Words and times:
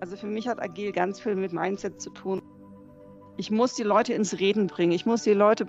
Also 0.00 0.16
für 0.16 0.26
mich 0.26 0.46
hat 0.48 0.62
Agil 0.62 0.92
ganz 0.92 1.20
viel 1.20 1.34
mit 1.34 1.52
Mindset 1.52 2.00
zu 2.00 2.10
tun. 2.10 2.42
Ich 3.36 3.50
muss 3.50 3.74
die 3.74 3.82
Leute 3.82 4.14
ins 4.14 4.38
Reden 4.38 4.66
bringen. 4.66 4.92
Ich 4.92 5.06
muss 5.06 5.22
die 5.22 5.32
Leute 5.32 5.66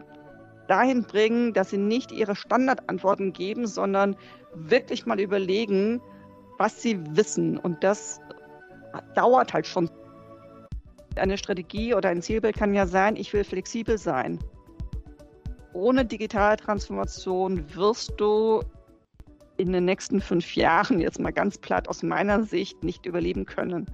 dahin 0.67 1.03
bringen, 1.03 1.53
dass 1.53 1.71
sie 1.71 1.77
nicht 1.77 2.11
ihre 2.11 2.35
Standardantworten 2.35 3.33
geben, 3.33 3.67
sondern 3.67 4.15
wirklich 4.53 5.05
mal 5.05 5.19
überlegen, 5.19 6.01
was 6.57 6.81
sie 6.81 6.99
wissen. 7.15 7.57
Und 7.57 7.83
das 7.83 8.19
dauert 9.15 9.53
halt 9.53 9.65
schon. 9.65 9.89
Eine 11.15 11.37
Strategie 11.37 11.93
oder 11.95 12.09
ein 12.09 12.21
Zielbild 12.21 12.55
kann 12.55 12.73
ja 12.73 12.85
sein, 12.85 13.15
ich 13.15 13.33
will 13.33 13.43
flexibel 13.43 13.97
sein. 13.97 14.39
Ohne 15.73 16.05
digitale 16.05 16.57
Transformation 16.57 17.63
wirst 17.75 18.13
du 18.17 18.61
in 19.57 19.73
den 19.73 19.85
nächsten 19.85 20.21
fünf 20.21 20.55
Jahren, 20.55 20.99
jetzt 20.99 21.19
mal 21.19 21.33
ganz 21.33 21.57
platt 21.57 21.89
aus 21.89 22.03
meiner 22.03 22.43
Sicht, 22.43 22.83
nicht 22.83 23.05
überleben 23.05 23.45
können. 23.45 23.85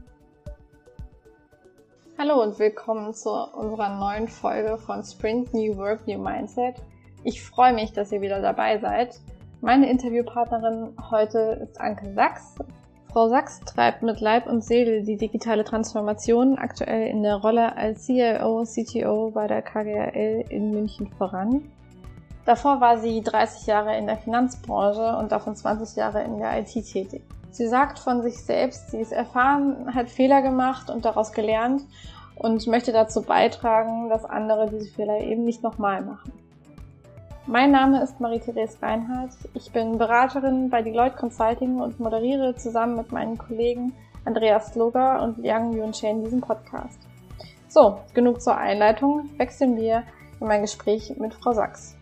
Hallo 2.18 2.42
und 2.42 2.58
willkommen 2.60 3.14
zu 3.14 3.30
unserer 3.30 3.90
neuen 4.00 4.30
Folge 4.30 4.78
von 4.78 5.04
Sprint 5.04 5.54
New 5.54 5.76
Work 5.76 6.08
New 6.08 6.18
Mindset. 6.18 6.78
Ich 7.26 7.44
freue 7.44 7.74
mich, 7.74 7.92
dass 7.92 8.14
ihr 8.14 8.22
wieder 8.22 8.40
dabei 8.42 8.80
seid. 8.80 9.20
Meine 9.60 9.90
Interviewpartnerin 9.90 10.96
heute 11.12 11.60
ist 11.62 11.82
Anke 11.82 12.14
Sachs. 12.14 12.56
Frau 13.12 13.28
Sachs 13.28 13.60
treibt 13.60 14.02
mit 14.02 14.22
Leib 14.22 14.48
und 14.48 14.64
Seele 14.64 15.04
die 15.04 15.18
digitale 15.18 15.66
Transformation 15.66 16.58
aktuell 16.58 17.10
in 17.10 17.22
der 17.22 17.36
Rolle 17.36 17.76
als 17.76 18.06
CIO, 18.06 18.64
CTO 18.64 19.32
bei 19.32 19.48
der 19.48 19.62
KGRL 19.62 20.46
in 20.48 20.72
München 20.72 21.12
voran. 21.18 21.70
Davor 22.46 22.80
war 22.80 22.98
sie 22.98 23.24
30 23.24 23.68
Jahre 23.68 23.98
in 23.98 24.08
der 24.08 24.18
Finanzbranche 24.18 25.18
und 25.18 25.34
davon 25.34 25.54
20 25.54 25.98
Jahre 25.98 26.24
in 26.24 26.38
der 26.38 26.60
IT 26.60 26.72
tätig. 26.72 27.24
Sie 27.56 27.68
sagt 27.68 28.00
von 28.00 28.22
sich 28.22 28.44
selbst, 28.44 28.92
sie 28.92 29.00
ist 29.00 29.14
erfahren, 29.14 29.96
hat 29.96 30.10
Fehler 30.10 30.42
gemacht 30.42 30.90
und 30.90 31.06
daraus 31.06 31.32
gelernt 31.32 31.84
und 32.36 32.68
möchte 32.68 32.92
dazu 32.92 33.22
beitragen, 33.22 34.10
dass 34.10 34.26
andere 34.26 34.70
diese 34.70 34.94
Fehler 34.94 35.22
eben 35.22 35.46
nicht 35.46 35.64
nochmal 35.64 36.02
machen. 36.02 36.34
Mein 37.48 37.72
Name 37.72 38.04
ist 38.04 38.20
Marie-Therese 38.20 38.82
Reinhardt. 38.82 39.32
Ich 39.54 39.72
bin 39.72 39.98
Beraterin 39.98 40.70
bei 40.70 40.82
Deloitte 40.82 41.16
Consulting 41.16 41.80
und 41.80 41.98
moderiere 41.98 42.58
zusammen 42.58 42.98
mit 42.98 43.14
meinen 43.14 43.38
Kollegen 43.38 43.94
Andreas 44.26 44.74
Sloger 44.74 45.24
und 45.24 45.38
Liang 45.38 45.72
Yunchen 45.78 46.26
diesen 46.26 46.42
Podcast. 46.42 47.00
So, 47.70 48.00
genug 48.14 48.42
zur 48.42 48.58
Einleitung. 48.58 49.30
Wechseln 49.38 49.78
wir 49.78 50.04
in 50.42 50.48
mein 50.48 50.64
Gespräch 50.64 51.14
mit 51.18 51.34
Frau 51.34 51.54
Sachs. 51.54 51.95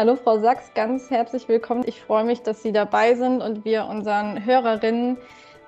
Hallo 0.00 0.16
Frau 0.16 0.38
Sachs, 0.38 0.72
ganz 0.72 1.10
herzlich 1.10 1.46
willkommen. 1.46 1.82
Ich 1.86 2.00
freue 2.00 2.24
mich, 2.24 2.40
dass 2.40 2.62
Sie 2.62 2.72
dabei 2.72 3.14
sind 3.14 3.42
und 3.42 3.66
wir 3.66 3.84
unseren 3.84 4.42
Hörerinnen 4.42 5.18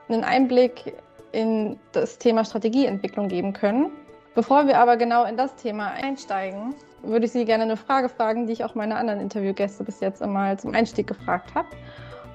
einen 0.08 0.24
Einblick 0.24 0.94
in 1.32 1.78
das 1.92 2.16
Thema 2.16 2.42
Strategieentwicklung 2.42 3.28
geben 3.28 3.52
können. 3.52 3.92
Bevor 4.34 4.66
wir 4.66 4.78
aber 4.78 4.96
genau 4.96 5.24
in 5.24 5.36
das 5.36 5.54
Thema 5.56 5.88
einsteigen, 5.90 6.74
würde 7.02 7.26
ich 7.26 7.32
Sie 7.32 7.44
gerne 7.44 7.64
eine 7.64 7.76
Frage 7.76 8.08
fragen, 8.08 8.46
die 8.46 8.54
ich 8.54 8.64
auch 8.64 8.74
meine 8.74 8.96
anderen 8.96 9.20
Interviewgäste 9.20 9.84
bis 9.84 10.00
jetzt 10.00 10.22
einmal 10.22 10.58
zum 10.58 10.74
Einstieg 10.74 11.08
gefragt 11.08 11.54
habe. 11.54 11.68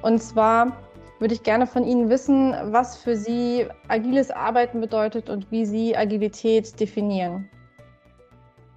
Und 0.03 0.22
zwar 0.22 0.78
würde 1.18 1.34
ich 1.34 1.42
gerne 1.42 1.66
von 1.66 1.84
Ihnen 1.84 2.12
wissen, 2.12 2.53
was 2.66 2.95
für 2.95 3.16
Sie 3.16 3.66
agiles 3.88 4.30
Arbeiten 4.30 4.81
bedeutet 4.81 5.31
und 5.31 5.50
wie 5.50 5.66
Sie 5.66 5.98
Agilität 5.98 6.80
definieren. 6.80 7.50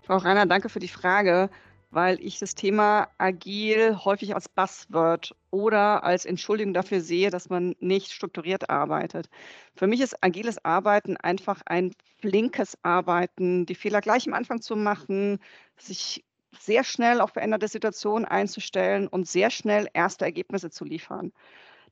Frau 0.05 0.17
Reiner, 0.17 0.47
danke 0.47 0.71
für 0.71 0.81
die 0.81 0.89
Frage 0.89 1.51
weil 1.91 2.21
ich 2.25 2.39
das 2.39 2.55
Thema 2.55 3.09
agil 3.19 3.99
häufig 4.05 4.35
als 4.35 4.49
Buzzword 4.49 5.35
oder 5.51 6.05
als 6.05 6.25
Entschuldigung 6.25 6.73
dafür 6.75 7.01
sehe, 7.01 7.31
dass 7.31 7.49
man 7.51 7.75
nicht 7.81 8.13
strukturiert 8.13 8.71
arbeitet. 8.71 9.29
Für 9.75 9.87
mich 9.89 10.01
ist 10.01 10.23
agiles 10.23 10.65
Arbeiten 10.65 11.17
einfach 11.17 11.63
ein 11.67 11.93
flinkes 12.21 12.79
Arbeiten, 12.83 13.67
die 13.67 13.75
Fehler 13.75 14.01
gleich 14.01 14.27
am 14.29 14.35
Anfang 14.35 14.61
zu 14.61 14.77
machen, 14.77 15.39
sich 15.77 16.25
sehr 16.59 16.85
schnell 16.85 17.21
auf 17.21 17.33
veränderte 17.33 17.69
Situationen 17.69 18.25
einzustellen 18.25 19.09
und 19.09 19.29
sehr 19.29 19.51
schnell 19.51 19.89
erste 19.93 20.25
Ergebnisse 20.25 20.71
zu 20.71 20.85
liefern. 20.85 21.33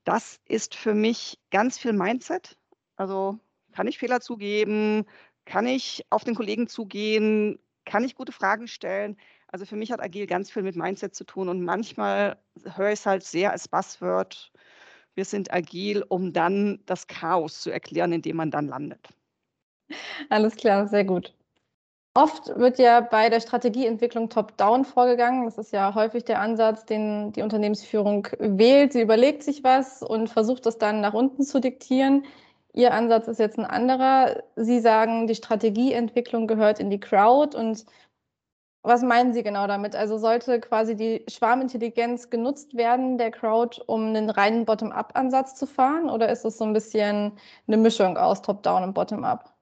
Das 0.04 0.40
ist 0.46 0.74
für 0.74 0.94
mich 0.94 1.38
ganz 1.50 1.78
viel 1.78 1.92
Mindset. 1.92 2.56
Also 2.96 3.38
kann 3.72 3.86
ich 3.88 3.98
Fehler 3.98 4.20
zugeben? 4.20 5.04
Kann 5.44 5.66
ich 5.66 6.04
auf 6.10 6.24
den 6.24 6.34
Kollegen 6.34 6.68
zugehen? 6.68 7.58
Kann 7.84 8.04
ich 8.04 8.14
gute 8.14 8.32
Fragen 8.32 8.68
stellen? 8.68 9.16
Also 9.50 9.64
für 9.64 9.76
mich 9.76 9.90
hat 9.90 10.00
agil 10.00 10.26
ganz 10.26 10.50
viel 10.50 10.62
mit 10.62 10.76
Mindset 10.76 11.14
zu 11.14 11.24
tun 11.24 11.48
und 11.48 11.62
manchmal 11.62 12.36
höre 12.76 12.88
ich 12.92 13.00
es 13.00 13.06
halt 13.06 13.24
sehr 13.24 13.50
als 13.50 13.66
Buzzword. 13.66 14.52
Wir 15.14 15.24
sind 15.24 15.52
agil, 15.52 16.04
um 16.08 16.32
dann 16.32 16.80
das 16.86 17.06
Chaos 17.06 17.60
zu 17.60 17.70
erklären, 17.70 18.12
in 18.12 18.22
dem 18.22 18.36
man 18.36 18.50
dann 18.50 18.68
landet. 18.68 19.08
Alles 20.28 20.54
klar, 20.54 20.86
sehr 20.86 21.04
gut. 21.04 21.34
Oft 22.14 22.48
wird 22.58 22.78
ja 22.78 23.00
bei 23.00 23.30
der 23.30 23.40
Strategieentwicklung 23.40 24.28
top-down 24.28 24.84
vorgegangen. 24.84 25.44
Das 25.44 25.56
ist 25.56 25.72
ja 25.72 25.94
häufig 25.94 26.24
der 26.24 26.40
Ansatz, 26.40 26.84
den 26.84 27.32
die 27.32 27.42
Unternehmensführung 27.42 28.26
wählt. 28.38 28.92
Sie 28.92 29.00
überlegt 29.00 29.42
sich 29.42 29.62
was 29.62 30.02
und 30.02 30.28
versucht 30.28 30.66
das 30.66 30.78
dann 30.78 31.00
nach 31.00 31.14
unten 31.14 31.42
zu 31.42 31.60
diktieren. 31.60 32.24
Ihr 32.74 32.92
Ansatz 32.92 33.28
ist 33.28 33.38
jetzt 33.38 33.58
ein 33.58 33.64
anderer. 33.64 34.42
Sie 34.56 34.80
sagen, 34.80 35.26
die 35.26 35.36
Strategieentwicklung 35.36 36.48
gehört 36.48 36.80
in 36.80 36.90
die 36.90 37.00
Crowd 37.00 37.56
und 37.56 37.86
was 38.88 39.02
meinen 39.02 39.32
Sie 39.34 39.42
genau 39.42 39.66
damit? 39.66 39.94
Also 39.94 40.18
sollte 40.18 40.58
quasi 40.60 40.96
die 40.96 41.24
Schwarmintelligenz 41.28 42.30
genutzt 42.30 42.74
werden, 42.74 43.18
der 43.18 43.30
Crowd, 43.30 43.80
um 43.86 44.06
einen 44.06 44.30
reinen 44.30 44.64
Bottom-up-Ansatz 44.64 45.54
zu 45.54 45.66
fahren? 45.66 46.10
Oder 46.10 46.30
ist 46.30 46.44
es 46.44 46.58
so 46.58 46.64
ein 46.64 46.72
bisschen 46.72 47.32
eine 47.66 47.76
Mischung 47.76 48.16
aus 48.16 48.42
Top-down 48.42 48.82
und 48.82 48.94
Bottom-up? 48.94 49.54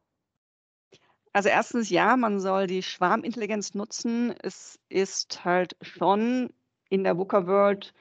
Also 1.32 1.50
erstens 1.50 1.90
ja, 1.90 2.16
man 2.16 2.40
soll 2.40 2.66
die 2.66 2.82
Schwarmintelligenz 2.82 3.74
nutzen. 3.74 4.34
Es 4.42 4.78
ist 4.88 5.44
halt 5.44 5.76
schon 5.82 6.48
in 6.88 7.04
der 7.04 7.18
VUCA-World 7.18 7.92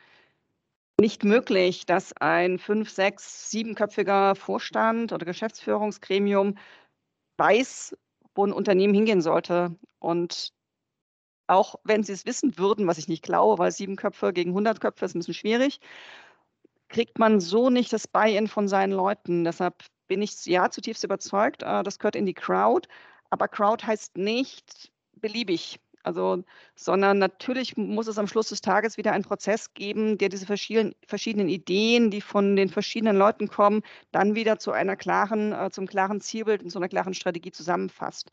nicht 1.01 1.25
möglich, 1.25 1.85
dass 1.85 2.13
ein 2.13 2.59
fünf, 2.59 2.89
sechs, 2.89 3.49
siebenköpfiger 3.49 4.35
Vorstand 4.35 5.11
oder 5.11 5.25
Geschäftsführungsgremium 5.25 6.55
weiß, 7.37 7.97
wo 8.35 8.45
ein 8.45 8.53
Unternehmen 8.53 8.93
hingehen 8.93 9.21
sollte. 9.21 9.75
Und 9.99 10.53
auch 11.47 11.75
wenn 11.83 12.03
sie 12.03 12.13
es 12.13 12.25
wissen 12.25 12.57
würden, 12.57 12.87
was 12.87 12.97
ich 12.97 13.07
nicht 13.07 13.23
glaube, 13.23 13.59
weil 13.59 13.71
sieben 13.71 13.95
Köpfe 13.95 14.33
gegen 14.33 14.51
100 14.51 14.79
Köpfe 14.81 15.05
ist 15.05 15.15
ein 15.15 15.19
bisschen 15.19 15.33
schwierig, 15.33 15.79
kriegt 16.89 17.19
man 17.19 17.39
so 17.39 17.69
nicht 17.69 17.91
das 17.93 18.07
Buy-in 18.07 18.47
von 18.47 18.67
seinen 18.67 18.93
Leuten. 18.93 19.43
Deshalb 19.43 19.83
bin 20.07 20.21
ich 20.21 20.45
ja 20.45 20.69
zutiefst 20.69 21.03
überzeugt, 21.03 21.63
äh, 21.63 21.83
das 21.83 21.99
gehört 21.99 22.15
in 22.15 22.25
die 22.25 22.33
Crowd. 22.33 22.87
Aber 23.29 23.47
Crowd 23.47 23.85
heißt 23.85 24.17
nicht 24.17 24.91
beliebig. 25.15 25.79
Also, 26.03 26.43
sondern 26.75 27.17
natürlich 27.17 27.77
muss 27.77 28.07
es 28.07 28.19
am 28.19 28.27
Schluss 28.27 28.49
des 28.49 28.61
Tages 28.61 28.95
wieder 28.95 29.11
einen 29.13 29.23
Prozess 29.23 29.73
geben, 29.73 30.19
der 30.19 30.29
diese 30.29 30.45
verschiedenen, 30.45 30.93
verschiedenen 31.07 31.49
Ideen, 31.49 32.11
die 32.11 32.21
von 32.21 32.55
den 32.55 32.69
verschiedenen 32.69 33.17
Leuten 33.17 33.47
kommen, 33.47 33.81
dann 34.11 34.35
wieder 34.35 34.59
zu 34.59 34.71
einer 34.71 34.95
klaren, 34.95 35.51
äh, 35.51 35.71
zum 35.71 35.87
klaren 35.87 36.21
Zielbild 36.21 36.61
und 36.61 36.69
zu 36.69 36.77
einer 36.77 36.89
klaren 36.89 37.15
Strategie 37.15 37.51
zusammenfasst. 37.51 38.31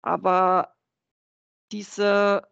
Aber 0.00 0.75
diese 1.72 2.42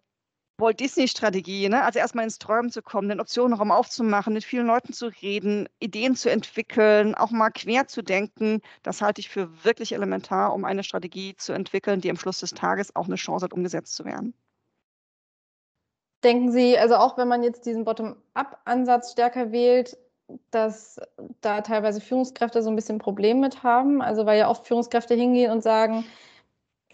Walt 0.59 0.79
Disney-Strategie, 0.79 1.69
ne? 1.69 1.83
also 1.83 1.99
erstmal 1.99 2.25
ins 2.25 2.39
Träumen 2.39 2.71
zu 2.71 2.81
kommen, 2.81 3.09
den 3.09 3.21
Optionenraum 3.21 3.73
aufzumachen, 3.73 4.35
mit 4.35 4.45
vielen 4.45 4.67
Leuten 4.67 4.93
zu 4.93 5.07
reden, 5.07 5.69
Ideen 5.81 6.15
zu 6.15 6.31
entwickeln, 6.31 7.15
auch 7.17 7.33
mal 7.33 7.51
quer 7.51 7.89
zu 7.89 8.03
denken, 8.03 8.61
das 8.85 9.03
halte 9.03 9.21
ich 9.21 9.29
für 9.29 9.65
wirklich 9.65 9.93
elementar, 9.93 10.55
um 10.55 10.65
eine 10.65 10.85
Strategie 10.85 11.35
zu 11.37 11.53
entwickeln, 11.53 12.01
die 12.01 12.11
am 12.11 12.17
Schluss 12.17 12.39
des 12.41 12.53
Tages 12.53 12.95
auch 12.95 13.07
eine 13.07 13.17
Chance 13.17 13.45
hat, 13.45 13.53
umgesetzt 13.53 13.97
zu 13.97 14.05
werden. 14.05 14.35
Denken 16.23 16.53
Sie, 16.53 16.79
also 16.79 16.95
auch 16.95 17.19
wenn 17.19 17.29
man 17.29 17.43
jetzt 17.43 17.67
diesen 17.67 17.85
Bottom-up-Ansatz 17.85 19.13
stärker 19.13 19.51
wählt, 19.51 19.99
dass 20.51 21.01
da 21.41 21.61
teilweise 21.61 22.01
Führungskräfte 22.01 22.63
so 22.63 22.71
ein 22.71 22.77
bisschen 22.77 22.99
Probleme 22.99 23.41
mit 23.41 23.63
haben? 23.63 24.01
Also 24.01 24.25
weil 24.25 24.39
ja 24.39 24.49
oft 24.49 24.67
Führungskräfte 24.67 25.15
hingehen 25.15 25.51
und 25.51 25.63
sagen, 25.63 26.05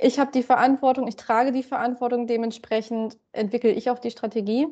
ich 0.00 0.18
habe 0.18 0.32
die 0.32 0.42
Verantwortung, 0.42 1.06
ich 1.06 1.16
trage 1.16 1.52
die 1.52 1.62
Verantwortung, 1.62 2.26
dementsprechend 2.26 3.18
entwickle 3.32 3.70
ich 3.70 3.90
auch 3.90 3.98
die 3.98 4.10
Strategie. 4.10 4.66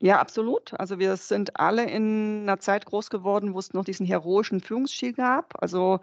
Ja, 0.00 0.20
absolut. 0.20 0.78
Also 0.78 0.98
wir 0.98 1.16
sind 1.16 1.58
alle 1.58 1.84
in 1.84 2.42
einer 2.42 2.60
Zeit 2.60 2.86
groß 2.86 3.10
geworden, 3.10 3.54
wo 3.54 3.58
es 3.58 3.74
noch 3.74 3.84
diesen 3.84 4.06
heroischen 4.06 4.60
Führungsstil 4.60 5.12
gab. 5.12 5.60
Also 5.60 5.98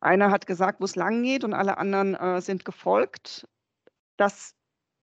einer 0.00 0.30
hat 0.30 0.46
gesagt, 0.46 0.80
wo 0.80 0.84
es 0.84 0.96
lang 0.96 1.22
geht 1.22 1.42
und 1.42 1.52
alle 1.52 1.78
anderen 1.78 2.14
äh, 2.14 2.40
sind 2.40 2.64
gefolgt. 2.64 3.48
Das 4.16 4.54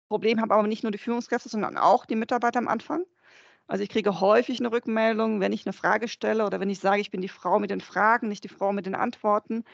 Problem 0.09 0.41
haben 0.41 0.51
aber 0.51 0.67
nicht 0.67 0.83
nur 0.83 0.93
die 0.93 0.99
Führungskräfte, 0.99 1.49
sondern 1.49 1.77
auch 1.77 2.07
die 2.07 2.17
Mitarbeiter 2.17 2.59
am 2.59 2.69
Anfang. 2.69 3.05
Also 3.67 3.83
ich 3.83 3.91
kriege 3.91 4.21
häufig 4.21 4.61
eine 4.61 4.71
Rückmeldung, 4.71 5.41
wenn 5.41 5.53
ich 5.53 5.67
eine 5.67 5.73
Frage 5.73 6.09
stelle 6.09 6.47
oder 6.47 6.61
wenn 6.61 6.71
ich 6.71 6.79
sage, 6.79 7.01
ich 7.01 7.11
bin 7.11 7.21
die 7.21 7.29
Frau 7.29 7.59
mit 7.59 7.71
den 7.71 7.81
Fragen, 7.81 8.29
nicht 8.29 8.45
die 8.45 8.49
Frau 8.49 8.73
mit 8.73 8.87
den 8.87 8.95
Antworten, 8.95 9.65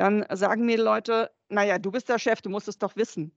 dann 0.00 0.24
sagen 0.32 0.64
mir 0.64 0.82
Leute, 0.82 1.30
naja, 1.50 1.78
du 1.78 1.90
bist 1.90 2.08
der 2.08 2.18
Chef, 2.18 2.40
du 2.40 2.48
musst 2.48 2.68
es 2.68 2.78
doch 2.78 2.96
wissen. 2.96 3.32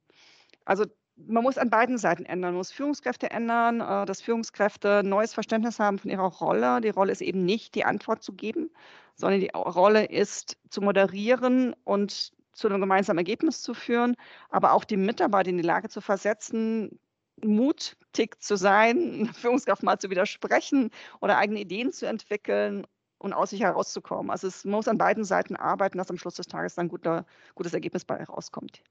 Also 0.64 0.86
man 1.16 1.44
muss 1.44 1.58
an 1.58 1.70
beiden 1.70 1.98
Seiten 1.98 2.26
ändern. 2.26 2.52
Man 2.52 2.60
muss 2.60 2.72
Führungskräfte 2.72 3.30
ändern, 3.30 3.82
äh, 3.82 4.06
dass 4.06 4.22
Führungskräfte 4.22 5.04
neues 5.04 5.34
Verständnis 5.34 5.80
haben 5.80 6.00
von 6.00 6.10
ihrer 6.10 6.24
Rolle. 6.24 6.80
Die 6.80 6.90
Rolle 6.90 7.12
ist 7.12 7.22
eben 7.22 7.44
nicht, 7.44 7.76
die 7.76 7.84
Antwort 7.84 8.24
zu 8.24 8.34
geben, 8.34 8.72
sondern 9.16 9.42
die 9.42 9.52
Rolle 9.54 10.06
ist, 10.06 10.58
zu 10.70 10.82
moderieren 10.82 11.76
und 11.84 12.32
zu 12.54 12.68
einem 12.70 12.80
gemeinsamen 12.80 13.20
Ergebnis 13.20 13.62
zu 13.62 13.74
führen, 13.74 14.16
aber 14.50 14.72
auch 14.72 14.86
die 14.86 14.98
Mitarbeiter 14.98 15.50
in 15.50 15.58
die 15.58 15.64
Lage 15.64 15.90
zu 15.90 16.00
versetzen, 16.00 16.98
mutig 17.44 18.42
zu 18.42 18.56
sein, 18.56 19.30
Führungskraft 19.34 19.84
mal 19.84 20.00
zu 20.00 20.10
widersprechen 20.10 20.92
oder 21.20 21.38
eigene 21.38 21.60
Ideen 21.60 21.92
zu 21.92 22.08
entwickeln 22.08 22.88
und 23.24 23.34
aus 23.34 23.52
sich 23.52 23.62
herauszukommen. 23.62 24.30
Also 24.30 24.48
es 24.48 24.66
muss 24.66 24.88
an 24.88 24.98
beiden 24.98 25.24
Seiten 25.24 25.56
arbeiten, 25.56 25.98
dass 25.98 26.10
am 26.10 26.18
Schluss 26.18 26.36
des 26.36 26.48
Tages 26.48 26.76
dann 26.76 26.86
ein 26.86 26.90
guter, 26.90 27.26
gutes 27.56 27.74
Ergebnis 27.74 28.04
bei 28.04 28.22
rauskommt. 28.24 28.84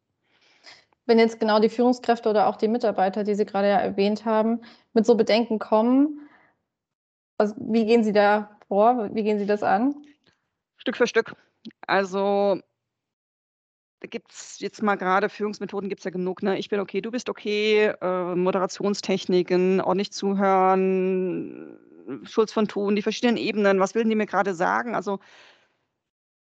Wenn 1.05 1.19
jetzt 1.19 1.39
genau 1.39 1.61
die 1.61 1.69
Führungskräfte 1.69 2.31
oder 2.31 2.47
auch 2.47 2.57
die 2.57 2.69
Mitarbeiter, 2.69 3.25
die 3.25 3.35
Sie 3.35 3.45
gerade 3.45 3.69
ja 3.69 3.79
erwähnt 3.79 4.25
haben, 4.25 4.63
mit 4.95 5.05
so 5.05 5.17
Bedenken 5.17 5.59
kommen, 5.59 6.29
was, 7.37 7.55
wie 7.59 7.85
gehen 7.85 8.05
Sie 8.05 8.13
da 8.13 8.57
vor? 8.69 9.11
Wie 9.13 9.23
gehen 9.23 9.39
Sie 9.39 9.47
das 9.47 9.63
an? 9.63 9.95
Stück 10.77 10.97
für 10.97 11.07
Stück. 11.07 11.35
Also 11.87 12.59
da 14.01 14.09
gibt 14.09 14.33
es 14.33 14.61
jetzt 14.61 14.83
mal 14.83 14.97
gerade 14.97 15.29
Führungsmethoden 15.29 15.89
gibt 15.89 16.01
es 16.01 16.05
ja 16.05 16.11
genug. 16.11 16.43
Ne? 16.43 16.59
Ich 16.59 16.71
bin 16.71 16.81
okay, 16.81 17.03
du 17.03 17.11
bist 17.11 17.29
okay, 17.29 17.93
äh, 18.01 18.35
Moderationstechniken, 18.35 19.81
ordentlich 19.81 20.13
zuhören, 20.13 21.79
Schulz 22.25 22.53
von 22.53 22.69
Thun, 22.69 22.97
die 22.97 23.03
verschiedenen 23.03 23.37
Ebenen, 23.37 23.81
was 23.81 23.95
will 23.95 24.05
die 24.05 24.15
mir 24.15 24.27
gerade 24.27 24.55
sagen? 24.55 24.95
Also 24.95 25.21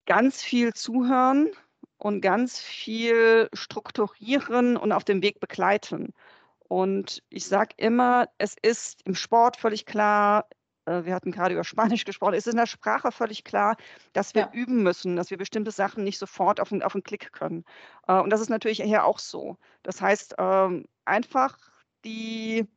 ganz 0.06 0.42
viel 0.42 0.74
zuhören 0.74 1.50
und 1.98 2.22
ganz 2.22 2.60
viel 2.60 3.50
strukturieren 3.54 4.78
und 4.78 4.92
auf 4.92 5.04
dem 5.04 5.22
Weg 5.22 5.40
begleiten. 5.40 6.14
Und 6.68 7.24
ich 7.30 7.46
sage 7.46 7.74
immer, 7.78 8.30
es 8.38 8.56
ist 8.62 9.02
im 9.06 9.16
Sport 9.16 9.58
völlig 9.58 9.86
klar, 9.86 10.48
äh, 10.86 11.06
wir 11.06 11.14
hatten 11.14 11.32
gerade 11.32 11.54
über 11.54 11.64
Spanisch 11.66 12.06
gesprochen, 12.06 12.34
es 12.34 12.48
ist 12.48 12.54
in 12.54 12.58
der 12.58 12.66
Sprache 12.66 13.12
völlig 13.12 13.44
klar, 13.44 13.76
dass 14.14 14.36
wir 14.36 14.44
ja. 14.44 14.52
üben 14.54 14.84
müssen, 14.84 15.16
dass 15.16 15.30
wir 15.30 15.38
bestimmte 15.38 15.72
Sachen 15.72 16.04
nicht 16.04 16.20
sofort 16.20 16.60
auf, 16.60 16.72
auf 16.72 16.96
einen 16.96 17.04
Klick 17.04 17.32
können. 17.34 17.66
Äh, 18.08 18.20
und 18.20 18.30
das 18.32 18.42
ist 18.42 18.50
natürlich 18.50 18.82
hier 18.82 19.06
auch 19.06 19.20
so. 19.20 19.58
Das 19.84 20.02
heißt, 20.02 20.36
ähm, 20.38 20.86
einfach 21.06 21.58
die, 22.06 22.68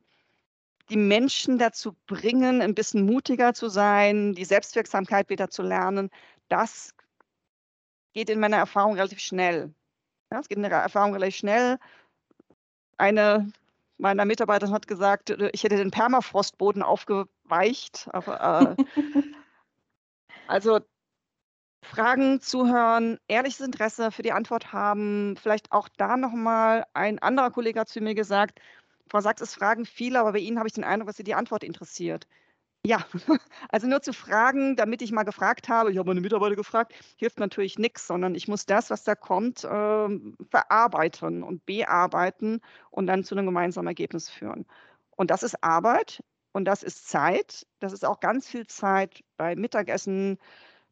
die 0.93 0.99
Menschen 0.99 1.57
dazu 1.57 1.97
bringen, 2.07 2.61
ein 2.61 2.75
bisschen 2.75 3.07
mutiger 3.07 3.55
zu 3.55 3.69
sein, 3.69 4.35
die 4.35 4.45
Selbstwirksamkeit 4.45 5.31
wieder 5.31 5.49
zu 5.49 5.63
lernen, 5.63 6.11
das 6.49 6.95
geht 8.13 8.29
in 8.29 8.41
meiner 8.41 8.59
Erfahrung 8.59 8.95
relativ 8.95 9.21
schnell. 9.21 9.75
Ja, 10.31 10.41
es 10.41 10.49
geht 10.49 10.59
in 10.59 10.63
der 10.63 10.73
Erfahrung 10.73 11.15
relativ 11.15 11.37
schnell. 11.37 11.79
Eine 12.99 13.51
meiner 13.97 14.27
Mitarbeiter 14.27 14.71
hat 14.71 14.87
gesagt, 14.87 15.31
ich 15.31 15.65
hätte 15.65 15.77
den 15.77 15.91
Permafrostboden 15.91 16.83
aufgeweicht. 16.83 18.09
Aber, 18.13 18.77
äh, 18.77 18.85
also 20.47 20.81
Fragen 21.83 22.41
zuhören, 22.41 23.19
ehrliches 23.29 23.61
Interesse 23.61 24.11
für 24.11 24.23
die 24.23 24.33
Antwort 24.33 24.75
haben. 24.75 25.37
Vielleicht 25.37 25.73
auch 25.73 25.89
da 25.97 26.19
nochmal 26.19 26.85
ein 26.93 27.19
anderer 27.21 27.51
Kollege 27.51 27.81
hat 27.81 27.89
zu 27.89 28.01
mir 28.01 28.15
gesagt, 28.15 28.61
Frau 29.13 29.21
Sachs, 29.21 29.43
es 29.43 29.55
fragen 29.55 29.85
viele, 29.85 30.21
aber 30.21 30.33
bei 30.33 30.39
Ihnen 30.39 30.59
habe 30.59 30.69
ich 30.69 30.73
den 30.73 30.85
Eindruck, 30.85 31.09
dass 31.09 31.19
Sie 31.19 31.23
die 31.23 31.35
Antwort 31.35 31.65
interessiert. 31.65 32.27
Ja, 32.83 33.05
also 33.69 33.87
nur 33.87 34.01
zu 34.01 34.15
fragen, 34.15 34.75
damit 34.75 35.03
ich 35.03 35.13
mal 35.13 35.25
gefragt 35.25 35.69
habe, 35.69 35.93
ich 35.93 35.99
habe 35.99 36.09
meine 36.09 36.23
Mitarbeiter 36.23 36.57
gefragt, 36.57 36.95
hilft 37.17 37.39
natürlich 37.39 37.79
nichts, 37.79 38.07
sondern 38.07 38.35
ich 38.35 38.49
muss 38.49 38.65
das, 38.65 38.89
was 38.89 39.05
da 39.05 39.15
kommt, 39.15 39.65
äh, 39.65 40.09
verarbeiten 40.49 41.43
und 41.43 41.67
bearbeiten 41.67 42.63
und 42.91 43.07
dann 43.07 43.23
zu 43.23 43.35
einem 43.35 43.45
gemeinsamen 43.45 43.87
Ergebnis 43.87 44.31
führen. 44.31 44.65
Und 45.11 45.31
das 45.31 45.43
ist 45.43 45.63
Arbeit 45.63 46.25
und 46.53 46.65
das 46.65 46.83
ist 46.83 47.07
Zeit. 47.07 47.67
Das 47.81 47.93
ist 47.93 48.07
auch 48.07 48.19
ganz 48.19 48.49
viel 48.49 48.67
Zeit 48.67 49.23
bei 49.37 49.57
Mittagessen, 49.57 50.39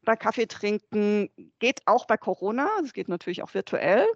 bei 0.02 0.14
Kaffee 0.14 0.46
trinken, 0.46 1.30
geht 1.58 1.80
auch 1.86 2.06
bei 2.06 2.18
Corona, 2.18 2.68
das 2.82 2.92
geht 2.92 3.08
natürlich 3.08 3.42
auch 3.42 3.54
virtuell, 3.54 4.06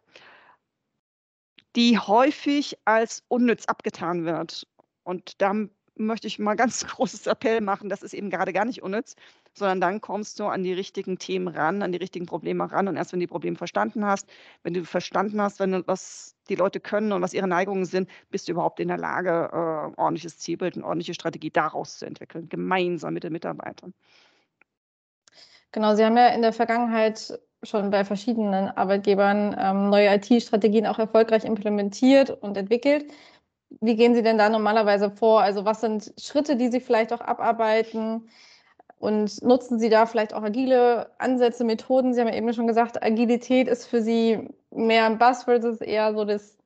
die 1.77 1.99
häufig 1.99 2.79
als 2.85 3.25
unnütz 3.29 3.67
abgetan 3.67 4.25
wird. 4.25 4.67
Und 5.03 5.41
da 5.43 5.55
möchte 5.97 6.27
ich 6.27 6.39
mal 6.39 6.55
ganz 6.57 6.87
großes 6.87 7.27
Appell 7.27 7.61
machen, 7.61 7.89
das 7.89 8.03
ist 8.03 8.15
eben 8.15 8.31
gerade 8.31 8.53
gar 8.53 8.65
nicht 8.65 8.83
unnütz, 8.83 9.17
sondern 9.55 9.81
dann 9.81 10.01
kommst 10.01 10.41
du 10.41 10.47
an 10.47 10.65
die 10.65 10.73
richtigen 10.73 11.19
Themen 11.19 11.49
ran, 11.49 11.83
an 11.83 11.93
die 11.93 11.99
richtigen 11.99 12.27
Probleme 12.27 12.71
ran 12.71 12.89
und 12.89 12.97
erst 12.97 13.13
wenn 13.13 13.21
du 13.21 13.27
die 13.27 13.31
Probleme 13.31 13.57
verstanden 13.57 14.05
hast, 14.05 14.29
wenn 14.63 14.75
du 14.75 14.85
verstanden 14.85 15.41
hast, 15.41 15.61
wenn 15.61 15.73
du, 15.73 15.87
was 15.87 16.35
die 16.49 16.57
Leute 16.57 16.81
können 16.81 17.13
und 17.13 17.23
was 17.23 17.33
ihre 17.33 17.47
Neigungen 17.47 17.85
sind, 17.85 18.09
bist 18.31 18.49
du 18.49 18.53
überhaupt 18.53 18.81
in 18.81 18.89
der 18.89 18.99
Lage, 18.99 19.51
äh, 19.53 20.01
ordentliches 20.01 20.39
Zielbild, 20.39 20.75
eine 20.75 20.85
ordentliche 20.85 21.15
Strategie 21.15 21.51
daraus 21.51 21.99
zu 21.99 22.07
entwickeln, 22.07 22.49
gemeinsam 22.49 23.15
mit 23.15 23.23
den 23.23 23.33
Mitarbeitern. 23.33 23.95
Genau, 25.71 25.97
Sie 25.97 26.05
haben 26.05 26.17
ja 26.17 26.29
in 26.29 26.43
der 26.43 26.53
Vergangenheit 26.53 27.37
schon 27.65 27.91
bei 27.91 28.05
verschiedenen 28.05 28.69
Arbeitgebern 28.69 29.57
ähm, 29.59 29.91
neue 29.91 30.15
IT-Strategien 30.15 30.87
auch 30.87 30.99
erfolgreich 30.99 31.45
implementiert 31.45 32.31
und 32.31 32.57
entwickelt. 32.57 33.13
Wie 33.81 33.97
gehen 33.97 34.15
Sie 34.15 34.23
denn 34.23 34.39
da 34.39 34.49
normalerweise 34.49 35.11
vor? 35.11 35.41
Also 35.43 35.65
was 35.65 35.81
sind 35.81 36.13
Schritte, 36.19 36.57
die 36.57 36.69
Sie 36.69 36.81
vielleicht 36.81 37.13
auch 37.13 37.21
abarbeiten? 37.21 38.29
Und 38.99 39.43
nutzen 39.43 39.79
Sie 39.79 39.91
da 39.91 40.07
vielleicht 40.07 40.33
auch 40.33 40.43
agile 40.43 41.11
Ansätze, 41.19 41.65
Methoden? 41.65 42.15
Sie 42.15 42.21
haben 42.21 42.29
ja 42.29 42.35
eben 42.35 42.53
schon 42.55 42.67
gesagt, 42.67 43.03
Agilität 43.03 43.69
ist 43.69 43.87
für 43.87 44.01
Sie 44.01 44.49
mehr 44.71 45.07
ein 45.07 45.19
Buzzword, 45.19 45.65
ist 45.65 45.83
eher 45.83 46.15
so 46.15 46.25
das, 46.25 46.57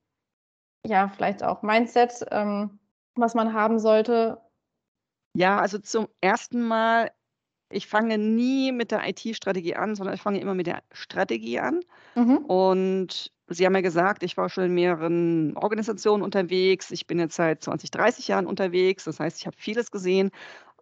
ja, 0.87 1.09
vielleicht 1.09 1.43
auch 1.43 1.63
Mindset, 1.63 2.27
ähm, 2.31 2.79
was 3.15 3.35
man 3.35 3.55
haben 3.55 3.79
sollte. 3.79 4.41
Ja, 5.35 5.59
also 5.59 5.79
zum 5.79 6.09
ersten 6.21 6.63
Mal, 6.63 7.11
ich 7.71 7.87
fange 7.87 8.19
nie 8.19 8.73
mit 8.73 8.91
der 8.91 9.07
IT-Strategie 9.09 9.75
an, 9.75 9.95
sondern 9.95 10.15
ich 10.15 10.23
fange 10.23 10.41
immer 10.41 10.55
mit 10.55 10.67
der 10.67 10.83
Strategie 10.93 11.61
an. 11.61 11.81
Mhm. 12.15 12.39
Und 12.39 13.33
Sie 13.51 13.65
haben 13.65 13.75
ja 13.75 13.81
gesagt, 13.81 14.23
ich 14.23 14.37
war 14.37 14.51
schon 14.51 14.65
in 14.65 14.75
mehreren 14.75 15.57
Organisationen 15.57 16.23
unterwegs. 16.23 16.91
Ich 16.91 17.07
bin 17.07 17.19
jetzt 17.19 17.37
seit 17.37 17.63
20, 17.63 17.91
30 17.91 18.29
Jahren 18.29 18.47
unterwegs. 18.47 19.05
Das 19.05 19.21
heißt, 19.21 19.39
ich 19.39 19.47
habe 19.47 19.57
vieles 19.59 19.91
gesehen 19.91 20.31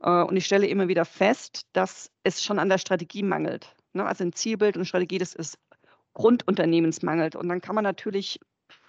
äh, 0.02 0.22
und 0.22 0.36
ich 0.36 0.46
stelle 0.46 0.66
immer 0.66 0.88
wieder 0.88 1.04
fest, 1.04 1.66
dass 1.72 2.10
es 2.24 2.42
schon 2.42 2.58
an 2.58 2.68
der 2.68 2.78
Strategie 2.78 3.22
mangelt. 3.22 3.74
Ne? 3.92 4.04
Also 4.04 4.24
ein 4.24 4.32
Zielbild 4.32 4.76
und 4.76 4.84
Strategie, 4.84 5.18
das 5.18 5.34
ist 5.34 5.58
Grundunternehmens 6.14 7.02
mangelt. 7.02 7.36
Und 7.36 7.48
dann 7.48 7.60
kann 7.60 7.76
man 7.76 7.84
natürlich 7.84 8.40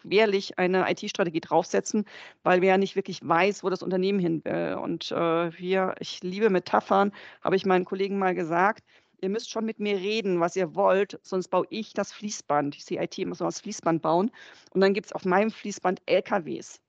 schwerlich 0.08 0.58
eine 0.58 0.90
IT-Strategie 0.90 1.42
draufsetzen, 1.42 2.06
weil 2.44 2.62
wer 2.62 2.70
ja 2.70 2.78
nicht 2.78 2.96
wirklich 2.96 3.28
weiß, 3.28 3.64
wo 3.64 3.70
das 3.70 3.84
Unternehmen 3.84 4.20
hin 4.20 4.44
will. 4.44 4.78
Und 4.82 5.12
äh, 5.12 5.52
hier, 5.52 5.96
ich 6.00 6.24
liebe 6.24 6.50
Metaphern, 6.50 7.12
habe 7.42 7.56
ich 7.56 7.66
meinen 7.66 7.86
Kollegen 7.86 8.20
mal 8.20 8.36
gesagt, 8.36 8.84
ihr 9.22 9.30
müsst 9.30 9.50
schon 9.50 9.66
mit 9.66 9.80
mir 9.80 9.98
reden, 9.98 10.40
was 10.40 10.56
ihr 10.56 10.76
wollt, 10.76 11.20
sonst 11.24 11.50
baue 11.50 11.68
ich 11.70 11.94
das 11.94 12.12
Fließband. 12.14 12.76
Ich 12.76 12.86
sehe 12.86 13.02
IT 13.02 13.18
immer 13.18 13.36
so 13.36 13.46
das 13.46 13.62
Fließband 13.62 14.02
bauen. 14.02 14.32
Und 14.72 14.82
dann 14.82 14.94
gibt 14.94 15.08
es 15.08 15.14
auf 15.14 15.26
meinem 15.26 15.52
Fließband 15.52 16.02
LKWs. 16.06 16.82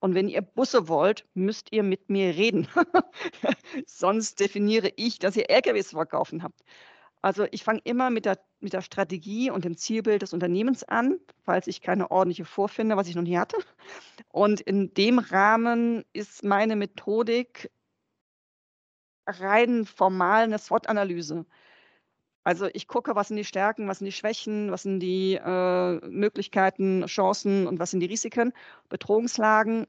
Und 0.00 0.14
wenn 0.14 0.28
ihr 0.28 0.42
Busse 0.42 0.88
wollt, 0.88 1.24
müsst 1.34 1.72
ihr 1.72 1.82
mit 1.82 2.10
mir 2.10 2.34
reden. 2.34 2.68
sonst 3.86 4.38
definiere 4.40 4.92
ich, 4.96 5.18
dass 5.18 5.36
ihr 5.36 5.48
LKWs 5.48 5.90
verkaufen 5.90 6.42
habt. 6.42 6.60
Also 7.24 7.46
ich 7.52 7.64
fange 7.64 7.80
immer 7.84 8.10
mit 8.10 8.26
der, 8.26 8.38
mit 8.60 8.74
der 8.74 8.82
Strategie 8.82 9.50
und 9.50 9.64
dem 9.64 9.78
Zielbild 9.78 10.20
des 10.20 10.34
Unternehmens 10.34 10.84
an, 10.84 11.18
falls 11.42 11.66
ich 11.68 11.80
keine 11.80 12.10
ordentliche 12.10 12.44
vorfinde, 12.44 12.98
was 12.98 13.08
ich 13.08 13.14
noch 13.14 13.22
nie 13.22 13.38
hatte. 13.38 13.56
Und 14.28 14.60
in 14.60 14.92
dem 14.92 15.18
Rahmen 15.18 16.04
ist 16.12 16.44
meine 16.44 16.76
Methodik 16.76 17.70
rein 19.26 19.86
formal 19.86 20.42
eine 20.42 20.58
SWOT-Analyse. 20.58 21.46
Also 22.42 22.68
ich 22.74 22.88
gucke, 22.88 23.14
was 23.14 23.28
sind 23.28 23.38
die 23.38 23.44
Stärken, 23.46 23.88
was 23.88 24.00
sind 24.00 24.06
die 24.06 24.12
Schwächen, 24.12 24.70
was 24.70 24.82
sind 24.82 25.00
die 25.00 25.36
äh, 25.42 26.06
Möglichkeiten, 26.06 27.06
Chancen 27.06 27.66
und 27.66 27.78
was 27.78 27.90
sind 27.90 28.00
die 28.00 28.06
Risiken, 28.06 28.52
Bedrohungslagen. 28.90 29.86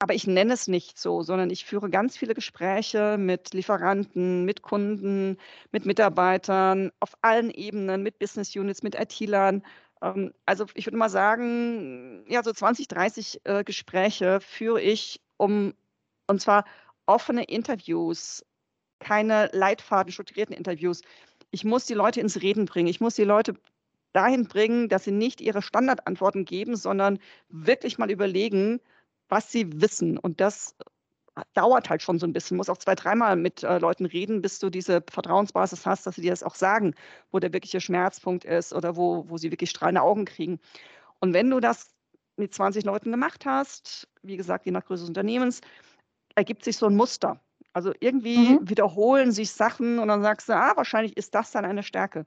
Aber 0.00 0.14
ich 0.14 0.26
nenne 0.26 0.54
es 0.54 0.66
nicht 0.66 0.98
so, 0.98 1.22
sondern 1.22 1.50
ich 1.50 1.64
führe 1.64 1.90
ganz 1.90 2.16
viele 2.16 2.34
Gespräche 2.34 3.16
mit 3.18 3.52
Lieferanten, 3.52 4.44
mit 4.44 4.62
Kunden, 4.62 5.36
mit 5.72 5.86
Mitarbeitern 5.86 6.90
auf 7.00 7.14
allen 7.20 7.50
Ebenen, 7.50 8.02
mit 8.02 8.18
Business 8.18 8.56
Units, 8.56 8.82
mit 8.82 8.94
IT-Lern. 8.94 9.62
Ähm, 10.02 10.32
also 10.46 10.66
ich 10.74 10.86
würde 10.86 10.96
mal 10.96 11.10
sagen, 11.10 12.24
ja, 12.28 12.42
so 12.42 12.52
20, 12.52 12.88
30 12.88 13.40
äh, 13.44 13.62
Gespräche 13.62 14.40
führe 14.40 14.80
ich, 14.80 15.20
um, 15.36 15.74
und 16.26 16.40
zwar 16.40 16.64
offene 17.06 17.44
Interviews, 17.44 18.44
keine 19.00 19.50
Leitfaden, 19.52 20.12
strukturierten 20.12 20.56
Interviews 20.56 21.02
ich 21.50 21.64
muss 21.64 21.86
die 21.86 21.94
Leute 21.94 22.20
ins 22.20 22.40
Reden 22.40 22.66
bringen. 22.66 22.88
Ich 22.88 23.00
muss 23.00 23.14
die 23.14 23.24
Leute 23.24 23.54
dahin 24.12 24.46
bringen, 24.46 24.88
dass 24.88 25.04
sie 25.04 25.12
nicht 25.12 25.40
ihre 25.40 25.62
Standardantworten 25.62 26.44
geben, 26.44 26.76
sondern 26.76 27.18
wirklich 27.48 27.98
mal 27.98 28.10
überlegen, 28.10 28.80
was 29.30 29.50
sie 29.50 29.80
wissen. 29.80 30.18
Und 30.18 30.40
das 30.40 30.76
dauert 31.54 31.88
halt 31.88 32.02
schon 32.02 32.18
so 32.18 32.26
ein 32.26 32.32
bisschen. 32.32 32.56
Du 32.56 32.58
musst 32.58 32.70
auch 32.70 32.78
zwei, 32.78 32.94
dreimal 32.94 33.36
mit 33.36 33.62
äh, 33.62 33.78
Leuten 33.78 34.06
reden, 34.06 34.42
bis 34.42 34.58
du 34.58 34.70
diese 34.70 35.02
Vertrauensbasis 35.10 35.86
hast, 35.86 36.06
dass 36.06 36.16
sie 36.16 36.22
dir 36.22 36.30
das 36.30 36.42
auch 36.42 36.54
sagen, 36.54 36.94
wo 37.30 37.38
der 37.38 37.52
wirkliche 37.52 37.80
Schmerzpunkt 37.80 38.44
ist 38.44 38.72
oder 38.72 38.96
wo, 38.96 39.24
wo 39.28 39.38
sie 39.38 39.50
wirklich 39.50 39.70
strahlende 39.70 40.02
Augen 40.02 40.24
kriegen. 40.24 40.58
Und 41.20 41.32
wenn 41.32 41.50
du 41.50 41.60
das 41.60 41.94
mit 42.36 42.54
20 42.54 42.84
Leuten 42.84 43.10
gemacht 43.10 43.46
hast, 43.46 44.08
wie 44.22 44.36
gesagt, 44.36 44.66
je 44.66 44.72
nach 44.72 44.84
Größe 44.84 45.02
des 45.02 45.08
Unternehmens, 45.08 45.60
ergibt 46.34 46.64
sich 46.64 46.76
so 46.76 46.86
ein 46.86 46.96
Muster. 46.96 47.40
Also 47.72 47.92
irgendwie 48.00 48.50
mhm. 48.50 48.68
wiederholen 48.68 49.32
sich 49.32 49.52
Sachen 49.52 49.98
und 49.98 50.08
dann 50.08 50.22
sagst 50.22 50.48
du, 50.48 50.54
ah, 50.54 50.72
wahrscheinlich 50.76 51.16
ist 51.16 51.34
das 51.34 51.52
dann 51.52 51.64
eine 51.64 51.82
Stärke. 51.82 52.26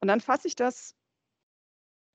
Und 0.00 0.08
dann 0.08 0.20
fasse 0.20 0.46
ich 0.46 0.54
das 0.54 0.94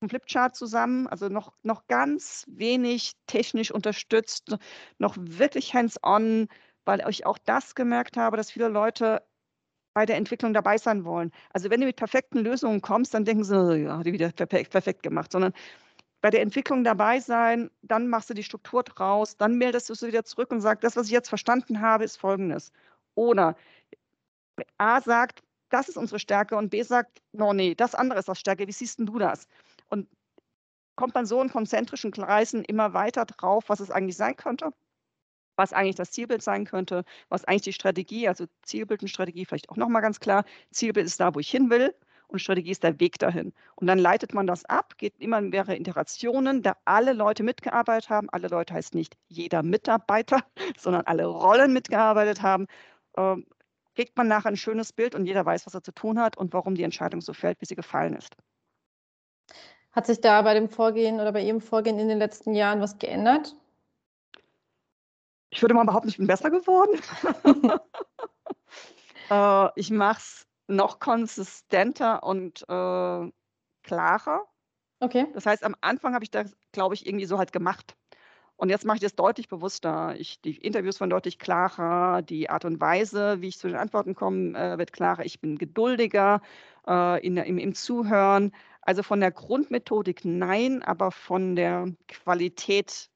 im 0.02 0.10
Flipchart 0.10 0.56
zusammen, 0.56 1.08
also 1.08 1.30
noch, 1.30 1.54
noch 1.64 1.88
ganz 1.88 2.46
wenig 2.48 3.14
technisch 3.28 3.72
unterstützt, 3.72 4.58
noch 4.98 5.16
wirklich 5.18 5.74
hands-on, 5.74 6.48
weil 6.86 7.04
ich 7.10 7.26
auch 7.26 7.38
das 7.38 7.76
gemerkt 7.76 8.18
habe, 8.18 8.38
dass 8.38 8.52
viele 8.52 8.68
Leute 8.68 9.24
bei 9.94 10.06
der 10.06 10.18
Entwicklung 10.18 10.54
dabei 10.54 10.78
sein 10.78 11.06
wollen. 11.06 11.32
Also 11.52 11.70
wenn 11.70 11.82
du 11.82 11.86
mit 11.86 11.98
perfekten 11.98 12.40
Lösungen 12.40 12.82
kommst, 12.82 13.14
dann 13.14 13.26
denken 13.26 13.44
sie, 13.44 13.84
ja, 13.84 14.02
die 14.04 14.14
wieder 14.14 14.32
perfekt, 14.32 14.72
perfekt 14.72 15.04
gemacht, 15.04 15.32
sondern 15.32 15.54
bei 16.22 16.30
der 16.30 16.42
Entwicklung 16.42 16.84
dabei 16.84 17.20
sein, 17.20 17.70
dann 17.82 18.08
machst 18.08 18.30
du 18.30 18.34
die 18.34 18.44
Struktur 18.44 18.84
draus, 18.84 19.38
dann 19.38 19.58
meldest 19.58 19.90
du 19.90 19.96
sie 19.96 20.08
wieder 20.08 20.24
zurück 20.24 20.52
und 20.52 20.62
sagst, 20.62 20.84
das, 20.84 20.96
was 20.96 21.08
ich 21.08 21.12
jetzt 21.12 21.30
verstanden 21.30 21.82
habe, 21.82 22.04
ist 22.06 22.18
folgendes. 22.18 22.72
Oder 23.16 23.56
A 24.78 25.02
sagt, 25.02 25.44
das 25.70 25.90
ist 25.90 25.98
unsere 25.98 26.20
Stärke 26.20 26.56
und 26.58 26.70
B 26.70 26.84
sagt, 26.84 27.22
no, 27.32 27.54
nee, 27.54 27.76
das 27.76 27.96
andere 27.96 28.20
ist 28.20 28.28
das 28.28 28.40
Stärke. 28.40 28.68
Wie 28.68 28.72
siehst 28.72 29.00
du 29.00 29.20
das? 29.20 29.48
Und 29.92 30.10
kommt 30.96 31.16
man 31.16 31.26
so 31.26 31.42
in 31.42 31.50
konzentrischen 31.50 32.12
Kreisen 32.12 32.64
immer 32.64 32.94
weiter 32.94 33.26
drauf, 33.26 33.66
was 33.68 33.80
es 33.80 33.92
eigentlich 33.92 34.18
sein 34.18 34.36
könnte? 34.36 34.72
was 35.56 35.74
eigentlich 35.74 35.96
das 35.96 36.12
Zielbild 36.12 36.42
sein 36.42 36.66
könnte, 36.66 37.04
was 37.30 37.46
eigentlich 37.46 37.62
die 37.62 37.74
Strategie, 37.74 38.28
also 38.28 38.46
Zielbild 38.64 39.04
und 39.04 39.10
Strategie 39.10 39.46
vielleicht 39.46 39.70
auch 39.70 39.78
nochmal 39.78 40.02
ganz 40.02 40.20
klar. 40.20 40.44
Zielbild 40.72 41.06
ist 41.06 41.20
da, 41.20 41.36
wo 41.36 41.40
ich 41.40 41.52
hin 41.52 41.70
will 41.70 41.94
und 42.28 42.40
Strategie 42.40 42.72
ist 42.72 42.84
der 42.84 43.00
Weg 43.00 43.20
dahin. 43.20 43.54
Und 43.76 43.88
dann 43.88 44.00
leitet 44.00 44.34
man 44.34 44.48
das 44.48 44.66
ab, 44.66 44.98
geht 44.98 45.20
immer 45.20 45.40
in 45.40 45.50
mehrere 45.50 45.78
Iterationen, 45.78 46.64
da 46.64 46.78
alle 46.86 47.14
Leute 47.14 47.44
mitgearbeitet 47.44 48.10
haben. 48.10 48.30
Alle 48.32 48.48
Leute 48.48 48.74
heißt 48.74 48.96
nicht 48.96 49.18
jeder 49.28 49.64
Mitarbeiter, 49.64 50.44
sondern 50.78 51.04
alle 51.06 51.26
Rollen 51.26 51.74
mitgearbeitet 51.74 52.42
haben. 52.42 52.68
Ähm, 53.18 53.46
kriegt 53.96 54.18
man 54.18 54.28
nachher 54.28 54.50
ein 54.50 54.58
schönes 54.58 54.94
Bild 54.94 55.16
und 55.16 55.26
jeder 55.26 55.46
weiß, 55.46 55.66
was 55.66 55.76
er 55.76 55.84
zu 55.84 55.92
tun 55.92 56.20
hat 56.20 56.38
und 56.38 56.54
warum 56.54 56.76
die 56.76 56.84
Entscheidung 56.84 57.22
so 57.22 57.34
fällt, 57.34 57.60
wie 57.62 57.66
sie 57.66 57.76
gefallen 57.76 58.16
ist. 58.16 58.36
Hat 59.92 60.08
sich 60.08 60.22
da 60.22 60.42
bei 60.42 60.54
dem 60.54 60.70
Vorgehen 60.70 61.20
oder 61.20 61.32
bei 61.32 61.44
Ihrem 61.44 61.62
Vorgehen 61.62 62.00
in 62.00 62.08
den 62.08 62.20
letzten 62.20 62.54
Jahren 62.54 62.80
was 62.80 62.98
geändert? 62.98 63.56
Ich 65.50 65.62
würde 65.62 65.74
mal 65.74 65.86
behaupten, 65.86 66.08
ich 66.08 66.18
bin 66.18 66.28
besser 66.28 66.50
geworden. 66.50 67.00
äh, 69.30 69.70
ich 69.80 69.92
mache 69.92 70.20
es 70.20 70.48
noch 70.68 71.00
konsistenter 71.00 72.24
und 72.24 72.62
äh, 72.70 73.32
klarer. 73.84 74.46
Okay. 75.02 75.28
Das 75.34 75.46
heißt, 75.46 75.64
am 75.64 75.76
Anfang 75.82 76.14
habe 76.14 76.24
ich 76.24 76.32
das, 76.32 76.56
glaube 76.72 76.96
ich, 76.96 77.06
irgendwie 77.06 77.26
so 77.26 77.38
halt 77.38 77.52
gemacht. 77.52 77.98
Und 78.56 78.70
jetzt 78.70 78.86
mache 78.86 78.98
ich 78.98 79.02
das 79.02 79.16
deutlich 79.16 79.50
bewusster. 79.50 80.16
Ich, 80.20 80.40
die 80.40 80.56
Interviews 80.56 81.00
waren 81.02 81.10
deutlich 81.10 81.40
klarer, 81.40 82.22
die 82.22 82.50
Art 82.50 82.64
und 82.64 82.80
Weise, 82.80 83.42
wie 83.42 83.48
ich 83.48 83.58
zu 83.58 83.68
den 83.68 83.76
Antworten 83.76 84.14
komme, 84.14 84.56
äh, 84.56 84.78
wird 84.78 84.94
klarer. 84.94 85.26
Ich 85.26 85.42
bin 85.42 85.58
geduldiger 85.58 86.42
äh, 86.88 87.26
in, 87.26 87.38
im, 87.38 87.58
im 87.58 87.74
Zuhören. 87.74 88.52
Also 88.82 89.04
von 89.04 89.20
der 89.20 89.32
Grundmethodik 89.32 90.26
nein, 90.26 90.82
aber 90.84 91.12
von 91.12 91.56
der 91.56 91.94
Qualität 92.08 93.10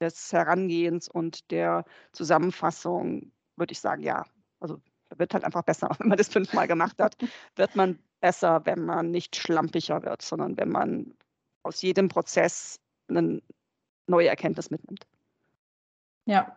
des 0.00 0.32
Herangehens 0.32 1.08
und 1.08 1.50
der 1.50 1.84
Zusammenfassung 2.12 3.32
würde 3.56 3.72
ich 3.72 3.80
sagen, 3.80 4.02
ja. 4.02 4.24
Also 4.60 4.80
wird 5.14 5.34
halt 5.34 5.44
einfach 5.44 5.62
besser. 5.62 5.90
Wenn 5.98 6.08
man 6.08 6.18
das 6.18 6.28
fünfmal 6.28 6.66
gemacht 6.66 7.00
hat, 7.00 7.16
wird 7.54 7.76
man 7.76 7.98
besser, 8.20 8.62
wenn 8.64 8.84
man 8.84 9.10
nicht 9.10 9.36
schlampiger 9.36 10.02
wird, 10.02 10.22
sondern 10.22 10.56
wenn 10.56 10.70
man 10.70 11.14
aus 11.62 11.82
jedem 11.82 12.08
Prozess 12.08 12.80
eine 13.08 13.42
neue 14.06 14.28
Erkenntnis 14.28 14.70
mitnimmt. 14.70 15.06
Ja. 16.24 16.56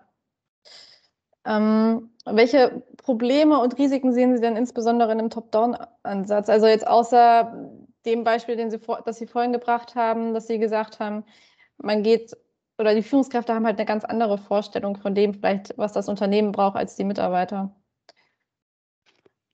Ähm, 1.46 2.12
welche 2.26 2.84
Probleme 2.98 3.60
und 3.60 3.78
Risiken 3.78 4.14
sehen 4.14 4.36
Sie 4.36 4.42
denn 4.42 4.56
insbesondere 4.56 5.12
in 5.12 5.20
einem 5.20 5.30
Top-Down-Ansatz? 5.30 6.50
Also 6.50 6.68
jetzt 6.68 6.88
außer 6.88 7.70
dem 8.06 8.24
Beispiel, 8.24 8.56
den 8.56 8.72
Sie 8.72 8.80
das 9.06 9.18
Sie 9.18 9.28
vorhin 9.28 9.54
gebracht 9.54 9.96
haben, 9.96 10.34
dass 10.34 10.48
Sie 10.48 10.60
gesagt 10.60 11.00
haben, 11.00 11.24
man 11.78 12.04
geht 12.04 12.36
oder 12.80 12.96
die 12.96 13.04
Führungskräfte 13.04 13.54
haben 13.54 13.66
halt 13.66 13.78
eine 13.78 13.86
ganz 13.86 14.06
andere 14.06 14.38
Vorstellung 14.38 14.96
von 14.96 15.14
dem, 15.14 15.34
vielleicht, 15.34 15.78
was 15.78 15.92
das 15.92 16.08
Unternehmen 16.08 16.54
braucht, 16.54 16.78
als 16.78 16.96
die 16.96 17.04
Mitarbeiter. 17.04 17.76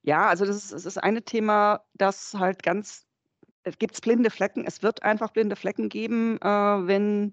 Ja, 0.02 0.28
also 0.28 0.44
das 0.44 0.56
ist, 0.56 0.72
das 0.72 0.86
ist 0.86 0.98
eine 0.98 1.22
Thema, 1.22 1.84
das 1.94 2.34
halt 2.34 2.62
ganz, 2.62 3.04
es 3.64 3.78
gibt 3.78 4.00
blinde 4.00 4.30
Flecken. 4.30 4.64
Es 4.64 4.84
wird 4.84 5.02
einfach 5.02 5.32
blinde 5.32 5.56
Flecken 5.56 5.88
geben, 5.88 6.38
äh, 6.40 6.46
wenn 6.46 7.32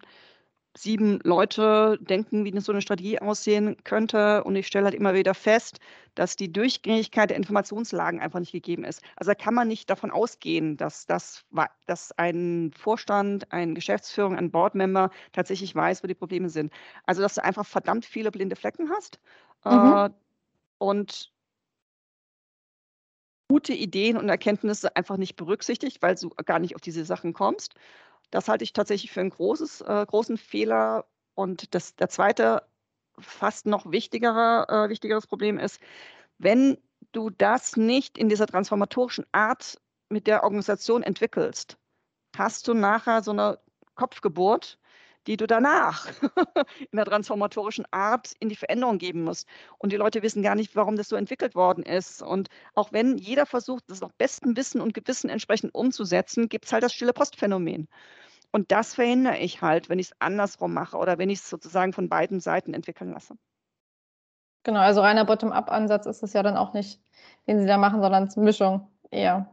sieben 0.75 1.20
Leute 1.24 2.00
denken, 2.01 2.46
wie 2.46 2.60
so 2.60 2.72
eine 2.72 2.82
Strategie 2.82 3.20
aussehen 3.20 3.77
könnte. 3.84 4.44
Und 4.44 4.56
ich 4.56 4.68
stelle 4.68 4.86
halt 4.86 4.96
immer 4.96 5.13
wieder 5.13 5.34
fest, 5.34 5.80
dass 6.15 6.36
die 6.36 6.51
Durchgängigkeit 6.51 7.30
der 7.30 7.38
Informationslagen 7.38 8.20
einfach 8.20 8.39
nicht 8.39 8.51
gegeben 8.51 8.84
ist. 8.84 9.01
Also 9.15 9.32
da 9.32 9.36
kann 9.36 9.53
man 9.53 9.68
nicht 9.68 9.89
davon 9.89 10.12
ausgehen, 10.12 10.77
dass, 10.77 11.06
das, 11.06 11.46
dass 11.86 12.12
ein 12.13 12.72
Vorstand, 12.75 13.51
eine 13.51 13.74
Geschäftsführung, 13.74 14.36
ein 14.36 14.51
Boardmember 14.51 15.12
tatsächlich 15.32 15.75
weiß, 15.75 16.03
wo 16.03 16.08
die 16.08 16.15
Probleme 16.15 16.50
sind. 16.50 16.74
Also 17.06 17.22
dass 17.22 17.36
du 17.36 17.44
einfach 17.44 17.65
verdammt 17.65 18.06
viele 18.06 18.32
blinde 18.32 18.56
Flecken 18.56 18.89
hast. 18.89 19.20
Mhm. 19.63 19.72
Äh, 19.72 20.10
und 20.80 21.32
gute 23.48 23.74
Ideen 23.74 24.18
und 24.18 24.27
Erkenntnisse 24.30 24.96
einfach 24.96 25.18
nicht 25.18 25.36
berücksichtigt, 25.36 26.01
weil 26.01 26.15
du 26.15 26.30
gar 26.30 26.58
nicht 26.58 26.74
auf 26.74 26.82
diese 26.82 27.06
Sachen 27.06 27.34
kommst. 27.34 27.75
Das 28.34 28.48
halte 28.48 28.63
ich 28.63 28.74
tatsächlich 28.74 29.12
für 29.12 29.20
einen 29.20 29.30
großes, 29.30 29.82
äh, 29.82 30.06
großen 30.08 30.38
Fehler. 30.38 31.06
Und 31.36 31.75
das, 31.75 31.96
der 31.96 32.10
zweite, 32.10 32.63
fast 33.20 33.68
noch 33.68 33.92
wichtigere, 33.92 34.66
äh, 34.70 34.90
wichtigeres 34.90 35.28
Problem 35.28 35.60
ist, 35.60 35.80
wenn 36.40 36.80
du 37.12 37.30
das 37.30 37.78
nicht 37.78 38.18
in 38.18 38.30
dieser 38.30 38.48
transformatorischen 38.48 39.28
Art 39.34 39.80
mit 40.10 40.25
der 40.25 40.44
Organisation 40.44 41.04
entwickelst, 41.04 41.78
hast 42.36 42.68
du 42.68 42.74
nachher 42.74 43.22
so 43.22 43.30
eine 43.30 43.60
Kopfgeburt, 43.94 44.80
die 45.27 45.38
du 45.38 45.48
danach 45.48 46.08
in 46.92 46.98
der 46.98 47.06
transformatorischen 47.06 47.86
Art 47.92 48.34
in 48.39 48.50
die 48.50 48.56
Veränderung 48.56 48.98
geben 48.98 49.24
musst. 49.24 49.48
Und 49.77 49.92
die 49.92 49.98
Leute 49.98 50.22
wissen 50.22 50.44
gar 50.44 50.56
nicht, 50.56 50.75
warum 50.75 50.96
das 50.96 51.10
so 51.10 51.15
entwickelt 51.15 51.56
worden 51.56 51.84
ist. 51.84 52.22
Und 52.22 52.50
auch 52.75 52.92
wenn 52.92 53.18
jeder 53.18 53.46
versucht, 53.46 53.84
das 53.88 54.01
nach 54.01 54.12
bestem 54.18 54.58
Wissen 54.58 54.82
und 54.82 54.94
Gewissen 54.94 55.30
entsprechend 55.30 55.74
umzusetzen, 55.74 56.50
gibt 56.50 56.65
es 56.65 56.74
halt 56.74 56.84
das 56.84 56.94
stille 56.94 57.13
Postphänomen. 57.13 57.88
Und 58.51 58.72
das 58.72 58.94
verhindere 58.94 59.38
ich 59.38 59.62
halt, 59.62 59.89
wenn 59.89 60.00
ich 60.00 60.08
es 60.08 60.15
andersrum 60.20 60.74
mache 60.74 60.98
oder 60.98 61.18
wenn 61.18 61.30
ich 61.30 61.39
es 61.39 61.50
sozusagen 61.50 61.92
von 61.92 62.08
beiden 62.08 62.39
Seiten 62.39 62.74
entwickeln 62.74 63.12
lasse. 63.12 63.36
Genau, 64.63 64.80
also 64.80 65.01
reiner 65.01 65.25
Bottom-up-Ansatz 65.25 66.06
ist 66.06 66.24
es 66.24 66.34
ja 66.34 66.44
dann 66.44 66.56
auch 66.56 66.74
nicht, 66.74 67.01
den 67.48 67.60
Sie 67.60 67.65
da 67.65 67.77
machen, 67.77 68.01
sondern 68.01 68.24
es 68.24 68.38
Mischung 68.38 68.88
eher. 69.12 69.50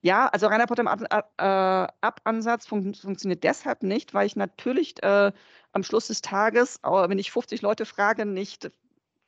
Ja, 0.00 0.28
also 0.28 0.46
reiner 0.46 0.66
Bottom-up-Ansatz 0.66 2.64
äh, 2.64 2.68
fun 2.68 2.94
funktioniert 2.94 3.44
deshalb 3.44 3.82
nicht, 3.82 4.14
weil 4.14 4.26
ich 4.26 4.36
natürlich 4.36 5.02
äh, 5.02 5.32
am 5.72 5.82
Schluss 5.82 6.08
des 6.08 6.22
Tages, 6.22 6.80
wenn 6.82 7.18
ich 7.18 7.30
50 7.30 7.62
Leute 7.62 7.86
frage, 7.86 8.24
nicht 8.26 8.70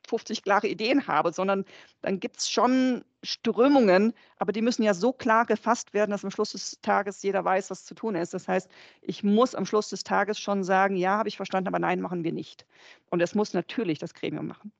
50 0.07 0.43
klare 0.43 0.67
Ideen 0.67 1.07
habe, 1.07 1.31
sondern 1.31 1.65
dann 2.01 2.19
gibt 2.19 2.39
es 2.39 2.49
schon 2.49 3.03
Strömungen, 3.23 4.13
aber 4.37 4.51
die 4.51 4.61
müssen 4.61 4.83
ja 4.83 4.93
so 4.93 5.13
klar 5.13 5.45
gefasst 5.45 5.93
werden, 5.93 6.11
dass 6.11 6.23
am 6.23 6.31
Schluss 6.31 6.51
des 6.51 6.81
Tages 6.81 7.21
jeder 7.21 7.45
weiß, 7.45 7.69
was 7.69 7.85
zu 7.85 7.93
tun 7.93 8.15
ist. 8.15 8.33
Das 8.33 8.47
heißt, 8.47 8.69
ich 9.01 9.23
muss 9.23 9.55
am 9.55 9.65
Schluss 9.65 9.89
des 9.89 10.03
Tages 10.03 10.39
schon 10.39 10.63
sagen, 10.63 10.95
ja, 10.95 11.17
habe 11.17 11.29
ich 11.29 11.37
verstanden, 11.37 11.67
aber 11.67 11.79
nein, 11.79 12.01
machen 12.01 12.23
wir 12.23 12.33
nicht. 12.33 12.65
Und 13.09 13.21
es 13.21 13.35
muss 13.35 13.53
natürlich 13.53 13.99
das 13.99 14.13
Gremium 14.13 14.47
machen. 14.47 14.71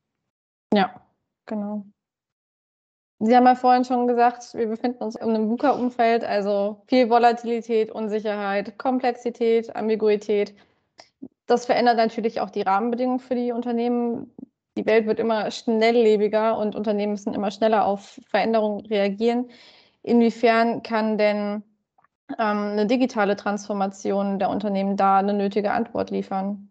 Ja, 0.74 1.02
genau. 1.46 1.86
Sie 3.24 3.36
haben 3.36 3.46
ja 3.46 3.54
vorhin 3.54 3.86
schon 3.86 4.08
gesagt, 4.08 4.56
wir 4.56 4.68
befinden 4.68 5.04
uns 5.04 5.16
in 5.16 5.30
einem 5.30 5.48
VUCA-Umfeld, 5.48 6.24
also 6.24 6.82
viel 6.88 7.08
Volatilität, 7.08 7.92
Unsicherheit, 7.92 8.80
Komplexität, 8.80 9.76
Ambiguität. 9.76 10.56
Das 11.46 11.68
verändert 11.68 11.98
natürlich 11.98 12.42
auch 12.42 12.50
die 12.50 12.64
Rahmenbedingungen 12.64 13.20
für 13.20 13.36
die 13.36 13.52
Unternehmen. 13.52 14.34
Die 14.76 14.88
Welt 14.88 15.06
wird 15.06 15.20
immer 15.20 15.52
schnelllebiger 15.52 16.58
und 16.58 16.76
Unternehmen 16.76 17.12
müssen 17.12 17.36
immer 17.36 17.52
schneller 17.52 17.86
auf 17.86 18.20
Veränderungen 18.28 18.88
reagieren. 18.88 19.52
Inwiefern 20.02 20.82
kann 20.82 21.20
denn 21.20 21.64
ähm, 22.40 22.72
eine 22.72 22.88
digitale 22.88 23.36
Transformation 23.36 24.40
der 24.40 24.50
Unternehmen 24.50 24.98
da 24.98 25.20
eine 25.20 25.34
nötige 25.34 25.74
Antwort 25.74 26.10
liefern? 26.10 26.71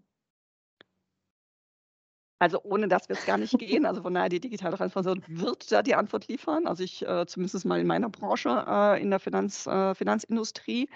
Also 2.41 2.59
ohne 2.65 2.89
das 2.89 3.09
wird 3.11 3.19
es 3.19 3.27
gar 3.27 3.37
nicht 3.37 3.57
gehen. 3.59 3.85
Also 3.85 4.01
von 4.03 4.15
daher, 4.15 4.31
die 4.31 4.41
digitale 4.41 4.77
Transformation 4.77 5.23
wird 5.29 5.71
da 5.71 5.83
die 5.83 5.95
Antwort 5.95 6.27
liefern. 6.27 6.67
Also 6.67 6.83
ich 6.83 7.07
äh, 7.07 7.27
zumindest 7.27 7.67
mal 7.67 7.79
in 7.79 7.87
meiner 7.87 8.09
Branche, 8.09 8.65
äh, 8.67 9.01
in 9.01 9.11
der 9.11 9.21
Finanz, 9.21 9.67
äh, 9.67 9.95
Finanzindustrie. 9.95 10.89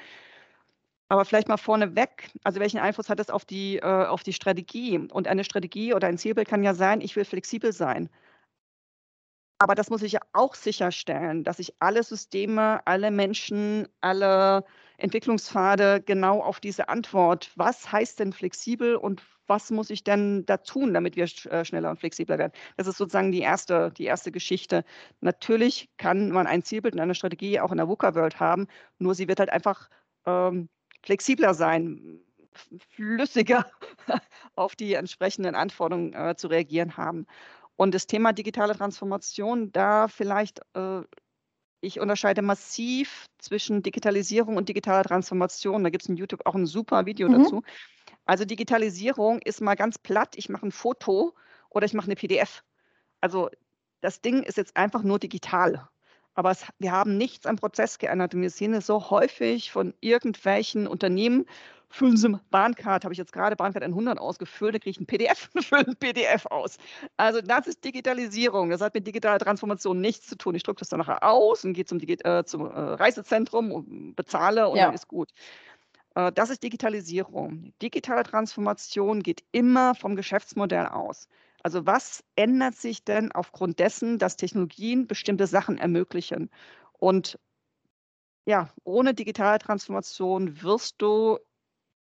Aber 1.09 1.27
vielleicht 1.27 1.49
mal 1.49 1.59
vorneweg, 1.59 2.31
also 2.45 2.61
welchen 2.61 2.81
Einfluss 2.81 3.11
hat 3.11 3.19
das 3.19 3.29
auf 3.29 3.45
die, 3.45 3.77
äh, 3.77 4.07
auf 4.07 4.23
die 4.23 4.33
Strategie? 4.33 4.99
Und 4.99 5.29
eine 5.29 5.45
Strategie 5.45 5.93
oder 5.93 6.09
ein 6.09 6.17
Zielbild 6.17 6.49
kann 6.49 6.63
ja 6.63 6.73
sein, 6.73 7.03
ich 7.03 7.15
will 7.15 7.27
flexibel 7.27 7.75
sein. 7.75 8.09
Aber 9.59 9.75
das 9.75 9.91
muss 9.91 10.03
ich 10.03 10.13
ja 10.13 10.21
auch 10.33 10.55
sicherstellen, 10.55 11.45
dass 11.45 11.59
ich 11.59 11.75
alle 11.79 12.03
Systeme, 12.03 12.87
alle 12.87 13.11
Menschen, 13.11 13.87
alle 14.01 14.65
Entwicklungspfade 14.97 16.03
genau 16.05 16.43
auf 16.43 16.59
diese 16.59 16.89
Antwort, 16.89 17.51
was 17.55 17.93
heißt 17.93 18.19
denn 18.21 18.33
flexibel 18.33 18.97
und 18.97 19.23
was 19.47 19.71
muss 19.71 19.91
ich 19.91 20.05
denn 20.05 20.47
da 20.47 20.59
tun, 20.59 20.95
damit 20.95 21.17
wir 21.17 21.25
äh, 21.25 21.65
schneller 21.65 21.91
und 21.91 21.99
flexibler 21.99 22.39
werden? 22.39 22.53
Das 22.77 22.87
ist 22.87 22.99
sozusagen 22.99 23.33
die 23.33 23.41
erste, 23.41 23.91
die 23.93 24.05
erste 24.05 24.33
Geschichte. 24.33 24.85
Natürlich 25.21 25.89
kann 25.97 26.31
man 26.31 26.47
ein 26.47 26.63
Zielbild 26.63 26.95
und 26.95 27.01
eine 27.01 27.15
Strategie 27.15 27.61
auch 27.61 27.71
in 27.71 27.79
der 27.79 27.89
VUCA-World 27.89 28.41
haben, 28.41 28.67
nur 28.99 29.15
sie 29.15 29.29
wird 29.29 29.41
halt 29.41 29.51
einfach 29.51 29.89
ähm, 30.27 30.69
flexibler 31.03 31.55
sein, 31.55 32.21
flüssiger 32.91 33.67
auf 34.55 34.77
die 34.77 34.95
entsprechenden 34.95 35.55
Anforderungen 35.55 36.13
äh, 36.15 36.37
zu 36.37 36.49
reagieren 36.49 36.97
haben. 36.97 37.27
Und 37.77 37.95
das 37.95 38.07
Thema 38.07 38.33
digitale 38.33 38.75
Transformation, 38.77 39.73
da 39.73 40.09
vielleicht, 40.09 40.61
äh, 40.75 41.01
ich 41.81 42.01
unterscheide 42.01 42.41
massiv 42.41 43.27
zwischen 43.39 43.83
Digitalisierung 43.83 44.57
und 44.57 44.69
digitaler 44.69 45.05
Transformation. 45.05 45.83
Da 45.83 45.91
gibt 45.91 46.03
es 46.03 46.09
in 46.09 46.17
YouTube 46.17 46.47
auch 46.47 46.55
ein 46.55 46.67
super 46.67 47.05
Video 47.05 47.29
mhm. 47.29 47.43
dazu. 47.43 47.63
Also 48.25 48.45
Digitalisierung 48.45 49.41
ist 49.41 49.61
mal 49.61 49.75
ganz 49.75 49.99
platt, 49.99 50.35
ich 50.37 50.49
mache 50.49 50.67
ein 50.67 50.73
Foto 50.73 51.35
oder 51.71 51.87
ich 51.87 51.95
mache 51.95 52.07
eine 52.07 52.17
PDF. 52.17 52.63
Also 53.21 53.51
das 54.01 54.21
Ding 54.21 54.43
ist 54.43 54.57
jetzt 54.57 54.77
einfach 54.77 55.03
nur 55.03 55.19
digital. 55.19 55.89
Aber 56.35 56.51
es, 56.51 56.67
wir 56.79 56.93
haben 56.93 57.17
nichts 57.17 57.47
am 57.47 57.57
Prozess 57.57 57.99
geändert. 57.99 58.35
Und 58.35 58.43
wir 58.43 58.51
sehen 58.51 58.75
es 58.75 58.87
so 58.87 59.11
häufig 59.11 59.71
von 59.71 59.95
irgendwelchen 60.01 60.87
Unternehmen, 60.87 61.47
füllen 61.95 62.17
Sie 62.17 62.29
Bahncard, 62.51 63.05
habe 63.05 63.15
ich 63.15 63.19
jetzt 63.19 63.33
gerade 63.33 63.55
Bahncard 63.55 63.85
100 63.85 64.19
ausgefüllt, 64.19 64.75
da 64.75 64.79
kriege 64.81 64.91
ich 64.91 65.01
ein 65.01 65.07
PDF, 65.07 65.49
füllen 65.61 65.87
ein 65.91 65.97
PDF 65.97 66.45
aus. 66.47 66.77
Also 67.17 67.41
das 67.41 67.69
ist 67.69 67.85
Digitalisierung, 67.85 68.71
das 68.71 68.81
hat 68.81 68.95
mit 68.95 69.07
digitaler 69.07 69.39
Transformation 69.39 70.01
nichts 70.01 70.27
zu 70.27 70.37
tun. 70.37 70.57
Ich 70.57 70.65
drücke 70.65 70.81
das 70.81 70.89
dann 70.89 70.99
nachher 70.99 71.23
aus 71.23 71.65
und 71.65 71.75
gehe 71.75 71.85
zum, 71.85 72.01
äh, 72.01 72.45
zum 72.45 72.67
äh, 72.67 72.79
Reisezentrum 72.79 73.71
und 73.71 74.17
bezahle 74.17 74.69
und 74.69 74.77
ja. 74.77 74.87
dann 74.87 74.95
ist 74.95 75.07
gut. 75.07 75.31
Äh, 76.15 76.33
das 76.33 76.51
ist 76.51 76.63
Digitalisierung. 76.63 77.73
Digitale 77.83 78.23
Transformation 78.25 79.23
geht 79.23 79.45
immer 79.53 79.95
vom 79.95 80.17
Geschäftsmodell 80.17 80.87
aus. 80.87 81.29
Also 81.63 81.87
was 81.87 82.23
ändert 82.37 82.75
sich 82.77 83.05
denn 83.05 83.33
aufgrund 83.33 83.79
dessen, 83.79 84.19
dass 84.19 84.37
Technologien 84.37 85.07
bestimmte 85.07 85.47
Sachen 85.47 85.79
ermöglichen? 85.79 86.51
Und 86.99 87.39
ja, 88.47 88.69
ohne 88.85 89.15
digitale 89.15 89.59
Transformation 89.59 90.63
wirst 90.63 90.97
du 90.99 91.39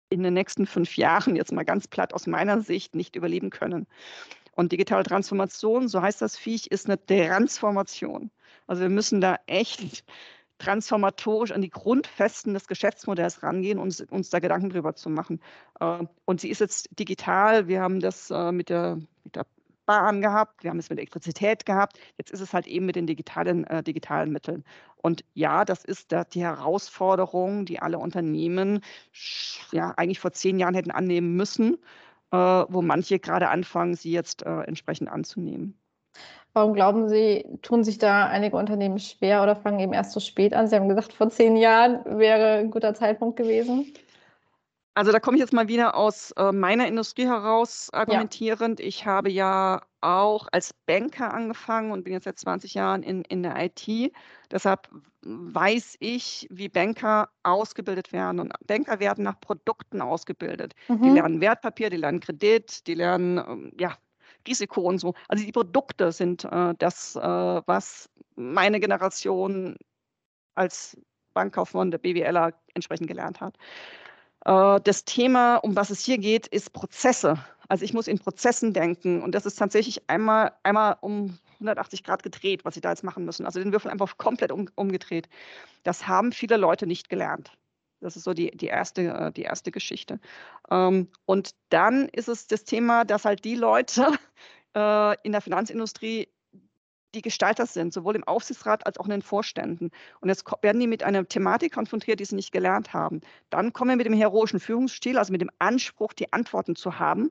in 0.10 0.24
den 0.24 0.34
nächsten 0.34 0.66
fünf 0.66 0.98
Jahren, 0.98 1.36
jetzt 1.36 1.52
mal 1.52 1.66
ganz 1.66 1.88
platt 1.88 2.14
aus 2.14 2.28
meiner 2.28 2.62
Sicht, 2.62 2.96
nicht 2.96 3.16
überleben 3.16 3.50
können. 3.50 3.88
Und 4.56 4.72
digitale 4.72 5.04
Transformation, 5.04 5.88
so 5.88 6.02
heißt 6.02 6.22
das 6.22 6.38
Viech, 6.38 6.68
ist 6.68 6.88
eine 6.88 7.04
Transformation. 7.04 8.32
Also 8.68 8.84
wir 8.84 8.90
müssen 8.90 9.22
da 9.22 9.38
echt 9.48 10.04
transformatorisch 10.64 11.52
an 11.52 11.62
die 11.62 11.70
Grundfesten 11.70 12.54
des 12.54 12.68
Geschäftsmodells 12.68 13.44
rangehen 13.44 13.80
und 13.80 14.00
uns, 14.12 14.30
da 14.30 14.40
Gedanken 14.40 14.70
drüber 14.70 14.96
zu 14.96 15.10
machen. 15.10 15.42
Äh, 15.80 16.06
und 16.26 16.42
sie 16.42 16.50
ist 16.50 16.60
jetzt 16.60 16.90
digital. 16.98 17.68
Wir 17.68 17.82
haben 17.82 18.00
das 18.00 18.32
äh, 18.32 18.52
mit 18.52 18.70
der, 18.70 18.98
mit 19.24 19.36
der 19.36 19.46
Bahn 19.86 20.22
gehabt, 20.22 20.64
wir 20.64 20.70
haben 20.70 20.80
es 20.80 20.90
mit 20.90 20.98
Elektrizität 20.98 21.66
gehabt, 21.66 22.00
jetzt 22.18 22.32
ist 22.32 22.40
es 22.40 22.54
halt 22.54 22.68
eben 22.68 22.86
mit 22.86 22.96
den 22.96 23.06
digitalen, 23.06 23.66
äh, 23.66 23.84
digitalen 23.84 24.32
Mitteln. 24.32 24.64
Und 24.96 25.26
ja, 25.34 25.66
das 25.66 25.84
ist 25.84 26.14
da 26.14 26.24
die 26.24 26.42
Herausforderung, 26.42 27.66
die 27.66 27.80
alle 27.80 28.00
Unternehmen 28.00 28.80
ja 29.72 29.92
eigentlich 29.98 30.22
vor 30.22 30.32
zehn 30.32 30.58
Jahren 30.58 30.76
hätten 30.76 30.92
annehmen 30.92 31.36
müssen, 31.36 31.78
äh, 32.32 32.38
wo 32.38 32.82
manche 32.82 33.20
gerade 33.20 33.50
anfangen, 33.50 33.96
sie 33.96 34.12
jetzt 34.12 34.44
äh, 34.44 34.62
entsprechend 34.62 35.10
anzunehmen. 35.10 35.78
Warum 36.54 36.74
glauben 36.74 37.10
Sie, 37.10 37.46
tun 37.64 37.84
sich 37.84 37.98
da 37.98 38.28
einige 38.28 38.58
Unternehmen 38.58 39.00
schwer 39.00 39.42
oder 39.42 39.56
fangen 39.56 39.80
eben 39.80 39.94
erst 39.94 40.12
so 40.12 40.20
spät 40.20 40.54
an? 40.54 40.68
Sie 40.68 40.76
haben 40.76 40.88
gesagt, 40.88 41.12
vor 41.12 41.30
zehn 41.30 41.58
Jahren 41.58 42.04
wäre 42.06 42.60
ein 42.60 42.70
guter 42.70 42.94
Zeitpunkt 42.94 43.38
gewesen. 43.38 43.92
Also 44.96 45.12
da 45.12 45.20
komme 45.20 45.38
ich 45.38 45.42
jetzt 45.42 45.54
mal 45.54 45.68
wieder 45.68 45.96
aus 45.96 46.32
äh, 46.38 46.52
meiner 46.52 46.88
Industrie 46.88 47.26
heraus 47.26 47.90
argumentierend. 47.92 48.80
Ja. 48.80 48.86
Ich 48.86 49.08
habe 49.08 49.32
ja 49.32 49.82
auch 50.02 50.48
als 50.52 50.74
Banker 50.86 51.34
angefangen 51.34 51.92
und 51.92 52.04
bin 52.04 52.14
jetzt 52.14 52.26
seit 52.26 52.38
20 52.38 52.76
Jahren 52.76 53.02
in, 53.02 53.24
in 53.24 53.42
der 53.42 53.56
IT. 53.58 54.14
Deshalb 54.52 54.90
weiß 55.24 55.96
ich, 56.00 56.48
wie 56.52 56.70
Banker 56.70 57.30
ausgebildet 57.42 58.14
werden. 58.14 58.40
Und 58.40 58.54
Banker 58.68 59.00
werden 59.00 59.24
nach 59.24 59.40
Produkten 59.40 60.02
ausgebildet. 60.02 60.74
Mhm. 60.88 61.02
Die 61.02 61.10
lernen 61.10 61.42
Wertpapier, 61.42 61.90
die 61.90 61.98
lernen 61.98 62.20
Kredit, 62.20 62.86
die 62.86 62.94
lernen 62.94 63.38
ähm, 63.40 63.72
ja, 63.80 63.98
Risiko 64.48 64.82
und 64.82 65.00
so. 65.00 65.14
Also 65.28 65.46
die 65.46 65.52
Produkte 65.52 66.12
sind 66.12 66.46
äh, 66.46 66.74
das, 66.78 67.16
äh, 67.16 67.22
was 67.22 68.10
meine 68.36 68.80
Generation 68.80 69.76
als 70.56 70.98
Bankkaufmann 71.34 71.92
der 71.92 71.98
BWLer 71.98 72.54
entsprechend 72.74 73.08
gelernt 73.08 73.42
hat. 73.42 73.58
Äh, 74.46 74.80
das 74.84 75.06
Thema, 75.06 75.58
um 75.58 75.76
was 75.76 75.90
es 75.90 76.04
hier 76.04 76.18
geht, 76.18 76.48
ist 76.48 76.74
Prozesse. 76.74 77.38
Also 77.68 77.86
ich 77.86 77.94
muss 77.94 78.08
in 78.08 78.20
Prozessen 78.20 78.74
denken 78.74 79.22
und 79.22 79.34
das 79.34 79.46
ist 79.46 79.56
tatsächlich 79.56 80.10
einmal, 80.10 80.52
einmal 80.64 80.98
um 81.02 81.40
180 81.56 82.04
Grad 82.04 82.24
gedreht, 82.24 82.66
was 82.66 82.74
sie 82.76 82.82
da 82.82 82.90
jetzt 82.90 83.04
machen 83.04 83.26
müssen. 83.26 83.46
Also 83.46 83.60
den 83.60 83.72
Würfel 83.72 83.90
einfach 83.90 84.18
komplett 84.18 84.52
um, 84.52 84.68
umgedreht. 84.76 85.30
Das 85.84 86.08
haben 86.08 86.32
viele 86.32 86.58
Leute 86.58 86.88
nicht 86.88 87.10
gelernt. 87.10 87.52
Das 88.04 88.16
ist 88.16 88.24
so 88.24 88.34
die, 88.34 88.52
die, 88.52 88.68
erste, 88.68 89.02
äh, 89.02 89.32
die 89.32 89.44
erste 89.44 89.72
Geschichte. 89.72 90.20
Ähm, 90.70 91.10
und 91.26 91.52
dann 91.70 92.10
ist 92.10 92.28
es 92.28 92.48
das 92.48 92.64
Thema, 92.64 93.06
dass 93.06 93.26
halt 93.26 93.44
die 93.46 93.56
Leute 93.56 94.08
äh, 94.76 95.16
in 95.24 95.32
der 95.32 95.42
Finanzindustrie 95.42 96.28
die 97.16 97.22
Gestalter 97.22 97.66
sind, 97.66 97.94
sowohl 97.94 98.16
im 98.16 98.24
Aufsichtsrat 98.24 98.86
als 98.86 98.98
auch 98.98 99.06
in 99.06 99.12
den 99.12 99.22
Vorständen. 99.22 99.92
Und 100.20 100.30
jetzt 100.30 100.46
werden 100.62 100.80
die 100.80 100.88
mit 100.88 101.04
einer 101.04 101.28
Thematik 101.28 101.74
konfrontiert, 101.74 102.20
die 102.20 102.26
sie 102.26 102.36
nicht 102.36 102.52
gelernt 102.52 102.94
haben. 102.94 103.22
Dann 103.50 103.72
kommen 103.72 103.92
wir 103.92 103.98
mit 103.98 104.08
dem 104.08 104.14
heroischen 104.14 104.60
Führungsstil, 104.60 105.18
also 105.18 105.32
mit 105.32 105.42
dem 105.42 105.52
Anspruch, 105.60 106.14
die 106.14 106.34
Antworten 106.34 106.76
zu 106.76 106.98
haben. 107.00 107.30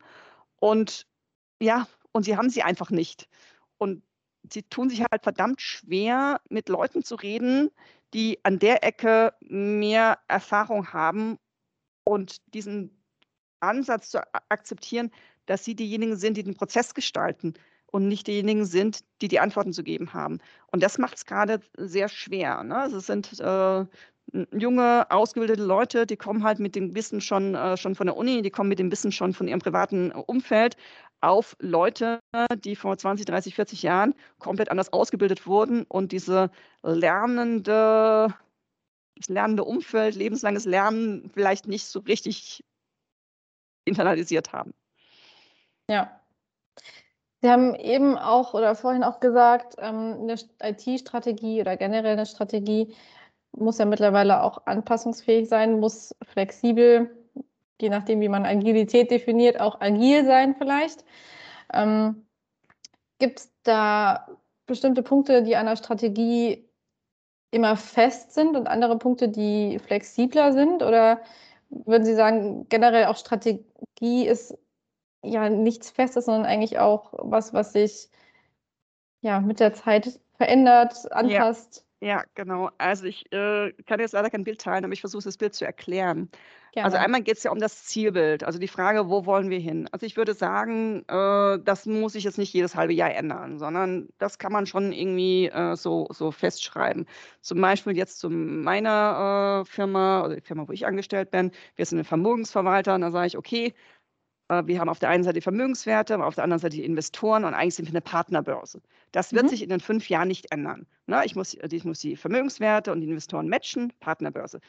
Und 0.56 1.06
ja, 1.60 1.88
und 2.12 2.24
sie 2.24 2.36
haben 2.36 2.50
sie 2.50 2.62
einfach 2.62 2.90
nicht. 2.90 3.28
Und 3.78 4.02
sie 4.50 4.62
tun 4.62 4.88
sich 4.88 5.02
halt 5.02 5.22
verdammt 5.22 5.60
schwer, 5.60 6.40
mit 6.48 6.68
Leuten 6.68 7.02
zu 7.02 7.16
reden, 7.16 7.70
die 8.14 8.38
an 8.44 8.58
der 8.58 8.84
Ecke 8.84 9.34
mehr 9.40 10.18
Erfahrung 10.28 10.92
haben 10.92 11.38
und 12.04 12.36
diesen 12.54 13.02
Ansatz 13.60 14.10
zu 14.10 14.20
akzeptieren, 14.48 15.10
dass 15.46 15.64
sie 15.64 15.74
diejenigen 15.74 16.16
sind, 16.16 16.36
die 16.36 16.42
den 16.42 16.54
Prozess 16.54 16.94
gestalten 16.94 17.54
und 17.86 18.08
nicht 18.08 18.26
diejenigen 18.26 18.64
sind, 18.64 19.04
die 19.20 19.28
die 19.28 19.40
Antworten 19.40 19.72
zu 19.72 19.82
geben 19.82 20.12
haben. 20.12 20.38
Und 20.72 20.82
das 20.82 20.98
macht 20.98 21.16
es 21.16 21.26
gerade 21.26 21.60
sehr 21.76 22.08
schwer. 22.08 22.62
Ne? 22.64 22.76
Also 22.76 22.98
es 22.98 23.06
sind 23.06 23.38
äh, 23.38 23.84
junge, 24.52 25.10
ausgebildete 25.10 25.62
Leute, 25.62 26.06
die 26.06 26.16
kommen 26.16 26.42
halt 26.42 26.58
mit 26.58 26.74
dem 26.74 26.94
Wissen 26.94 27.20
schon, 27.20 27.54
äh, 27.54 27.76
schon 27.76 27.94
von 27.94 28.06
der 28.06 28.16
Uni, 28.16 28.42
die 28.42 28.50
kommen 28.50 28.68
mit 28.68 28.78
dem 28.78 28.90
Wissen 28.90 29.12
schon 29.12 29.34
von 29.34 29.46
ihrem 29.46 29.60
privaten 29.60 30.10
Umfeld 30.10 30.76
auf 31.22 31.56
Leute, 31.60 32.20
die 32.56 32.76
vor 32.76 32.96
20, 32.96 33.26
30, 33.26 33.54
40 33.54 33.82
Jahren 33.82 34.14
komplett 34.38 34.70
anders 34.70 34.92
ausgebildet 34.92 35.46
wurden 35.46 35.84
und 35.84 36.12
diese 36.12 36.50
lernende, 36.82 38.34
das 39.16 39.28
lernende 39.28 39.64
Umfeld, 39.64 40.14
lebenslanges 40.14 40.64
Lernen 40.64 41.30
vielleicht 41.32 41.66
nicht 41.66 41.86
so 41.86 42.00
richtig 42.00 42.64
internalisiert 43.84 44.52
haben. 44.52 44.74
Ja, 45.88 46.20
Sie 47.42 47.50
haben 47.50 47.74
eben 47.74 48.16
auch 48.16 48.54
oder 48.54 48.76
vorhin 48.76 49.02
auch 49.02 49.18
gesagt, 49.18 49.74
ähm, 49.78 50.16
eine 50.22 50.36
IT-Strategie 50.62 51.60
oder 51.60 51.76
generell 51.76 52.12
eine 52.12 52.26
Strategie 52.26 52.94
muss 53.50 53.78
ja 53.78 53.84
mittlerweile 53.84 54.42
auch 54.42 54.64
anpassungsfähig 54.66 55.48
sein, 55.48 55.80
muss 55.80 56.14
flexibel, 56.22 57.10
je 57.82 57.90
nachdem, 57.90 58.20
wie 58.20 58.28
man 58.28 58.46
Agilität 58.46 59.10
definiert, 59.10 59.60
auch 59.60 59.80
agil 59.80 60.24
sein 60.24 60.54
vielleicht. 60.56 61.04
Ähm, 61.72 62.26
Gibt 63.18 63.40
es 63.40 63.52
da 63.62 64.26
bestimmte 64.66 65.02
Punkte, 65.02 65.42
die 65.42 65.56
der 65.66 65.76
Strategie 65.76 66.68
immer 67.50 67.76
fest 67.76 68.32
sind 68.32 68.56
und 68.56 68.66
andere 68.66 68.98
Punkte, 68.98 69.28
die 69.28 69.78
flexibler 69.78 70.52
sind? 70.52 70.82
Oder 70.82 71.20
würden 71.68 72.04
Sie 72.04 72.14
sagen, 72.14 72.66
generell 72.68 73.06
auch 73.06 73.16
Strategie 73.16 74.26
ist 74.26 74.56
ja 75.22 75.48
nichts 75.48 75.90
Festes, 75.90 76.24
sondern 76.24 76.46
eigentlich 76.46 76.78
auch 76.78 77.12
was, 77.18 77.52
was 77.52 77.72
sich 77.72 78.08
ja 79.20 79.40
mit 79.40 79.60
der 79.60 79.72
Zeit 79.72 80.20
verändert, 80.36 81.12
anpasst. 81.12 81.76
Ja, 81.76 81.91
ja 82.02 82.24
genau. 82.34 82.70
Also 82.78 83.06
ich 83.06 83.30
äh, 83.32 83.72
kann 83.86 84.00
jetzt 84.00 84.12
leider 84.12 84.28
kein 84.28 84.44
Bild 84.44 84.60
teilen, 84.60 84.84
aber 84.84 84.92
ich 84.92 85.00
versuche 85.00 85.22
das 85.22 85.38
Bild 85.38 85.54
zu 85.54 85.64
erklären. 85.64 86.28
Also 86.30 86.42
Gerne. 86.72 86.84
Also 86.86 86.96
einmal 86.96 87.22
geht 87.22 87.36
es 87.36 87.42
ja 87.44 87.50
um 87.52 87.58
das 87.60 87.84
Zielbild, 87.84 88.44
also 88.44 88.58
die 88.58 88.68
Frage, 88.68 89.08
wo 89.08 89.26
wollen 89.26 89.50
wir 89.50 89.58
hin? 89.58 89.88
Also 89.92 90.06
ich 90.06 90.16
würde 90.16 90.34
sagen, 90.34 91.04
äh, 91.06 91.58
das 91.62 91.86
muss 91.86 92.14
sich 92.14 92.24
jetzt 92.24 92.38
nicht 92.38 92.52
jedes 92.52 92.74
halbe 92.74 92.94
Jahr 92.94 93.14
ändern, 93.14 93.58
sondern 93.58 94.08
das 94.18 94.38
kann 94.38 94.52
man 94.52 94.66
schon 94.66 94.90
irgendwie 94.90 95.48
äh, 95.48 95.76
so, 95.76 96.08
so 96.10 96.32
festschreiben. 96.32 97.06
Zum 97.42 97.60
Beispiel 97.60 97.96
jetzt 97.96 98.18
zu 98.20 98.30
meiner 98.30 99.62
äh, 99.62 99.70
Firma 99.70 100.24
oder 100.24 100.36
die 100.36 100.40
Firma, 100.40 100.66
wo 100.66 100.72
ich 100.72 100.86
angestellt 100.86 101.30
bin, 101.30 101.52
wir 101.76 101.86
sind 101.86 101.98
ein 101.98 102.04
Vermögensverwalter 102.04 102.94
und 102.94 103.02
da 103.02 103.10
sage 103.10 103.26
ich, 103.28 103.36
okay, 103.38 103.74
wir 104.66 104.80
haben 104.80 104.88
auf 104.88 104.98
der 104.98 105.08
einen 105.08 105.24
Seite 105.24 105.34
die 105.34 105.40
Vermögenswerte, 105.40 106.22
auf 106.22 106.34
der 106.34 106.44
anderen 106.44 106.60
Seite 106.60 106.76
die 106.76 106.84
Investoren 106.84 107.44
und 107.44 107.54
eigentlich 107.54 107.74
sind 107.74 107.86
wir 107.86 107.92
eine 107.92 108.00
Partnerbörse. 108.00 108.80
Das 109.12 109.32
wird 109.32 109.44
mhm. 109.44 109.48
sich 109.48 109.62
in 109.62 109.68
den 109.68 109.80
fünf 109.80 110.08
Jahren 110.08 110.28
nicht 110.28 110.52
ändern. 110.52 110.86
Ne? 111.06 111.22
Ich, 111.24 111.34
muss, 111.36 111.54
ich 111.54 111.84
muss 111.84 112.00
die 112.00 112.16
Vermögenswerte 112.16 112.92
und 112.92 113.00
die 113.00 113.08
Investoren 113.08 113.48
matchen, 113.48 113.92
Partnerbörse. 114.00 114.60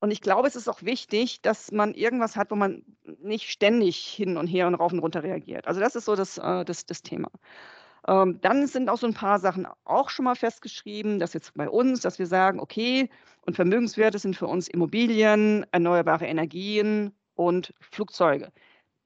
Und 0.00 0.10
ich 0.10 0.20
glaube, 0.20 0.46
es 0.46 0.56
ist 0.56 0.68
auch 0.68 0.82
wichtig, 0.82 1.42
dass 1.42 1.72
man 1.72 1.94
irgendwas 1.94 2.36
hat, 2.36 2.50
wo 2.50 2.54
man 2.54 2.82
nicht 3.20 3.50
ständig 3.50 3.98
hin 3.98 4.36
und 4.36 4.46
her 4.46 4.66
und 4.68 4.76
rauf 4.76 4.92
und 4.92 5.00
runter 5.00 5.22
reagiert. 5.22 5.66
Also 5.66 5.80
das 5.80 5.96
ist 5.96 6.04
so 6.04 6.14
das, 6.14 6.38
äh, 6.38 6.64
das, 6.64 6.86
das 6.86 7.02
Thema. 7.02 7.30
Ähm, 8.06 8.38
dann 8.40 8.66
sind 8.68 8.88
auch 8.88 8.98
so 8.98 9.06
ein 9.06 9.14
paar 9.14 9.40
Sachen 9.40 9.66
auch 9.84 10.08
schon 10.08 10.24
mal 10.24 10.36
festgeschrieben, 10.36 11.18
dass 11.18 11.34
jetzt 11.34 11.54
bei 11.54 11.68
uns, 11.68 12.00
dass 12.00 12.18
wir 12.18 12.26
sagen, 12.26 12.60
okay, 12.60 13.10
und 13.44 13.56
Vermögenswerte 13.56 14.18
sind 14.18 14.36
für 14.36 14.46
uns 14.46 14.68
Immobilien, 14.68 15.66
erneuerbare 15.72 16.26
Energien 16.26 17.12
und 17.38 17.72
Flugzeuge. 17.80 18.52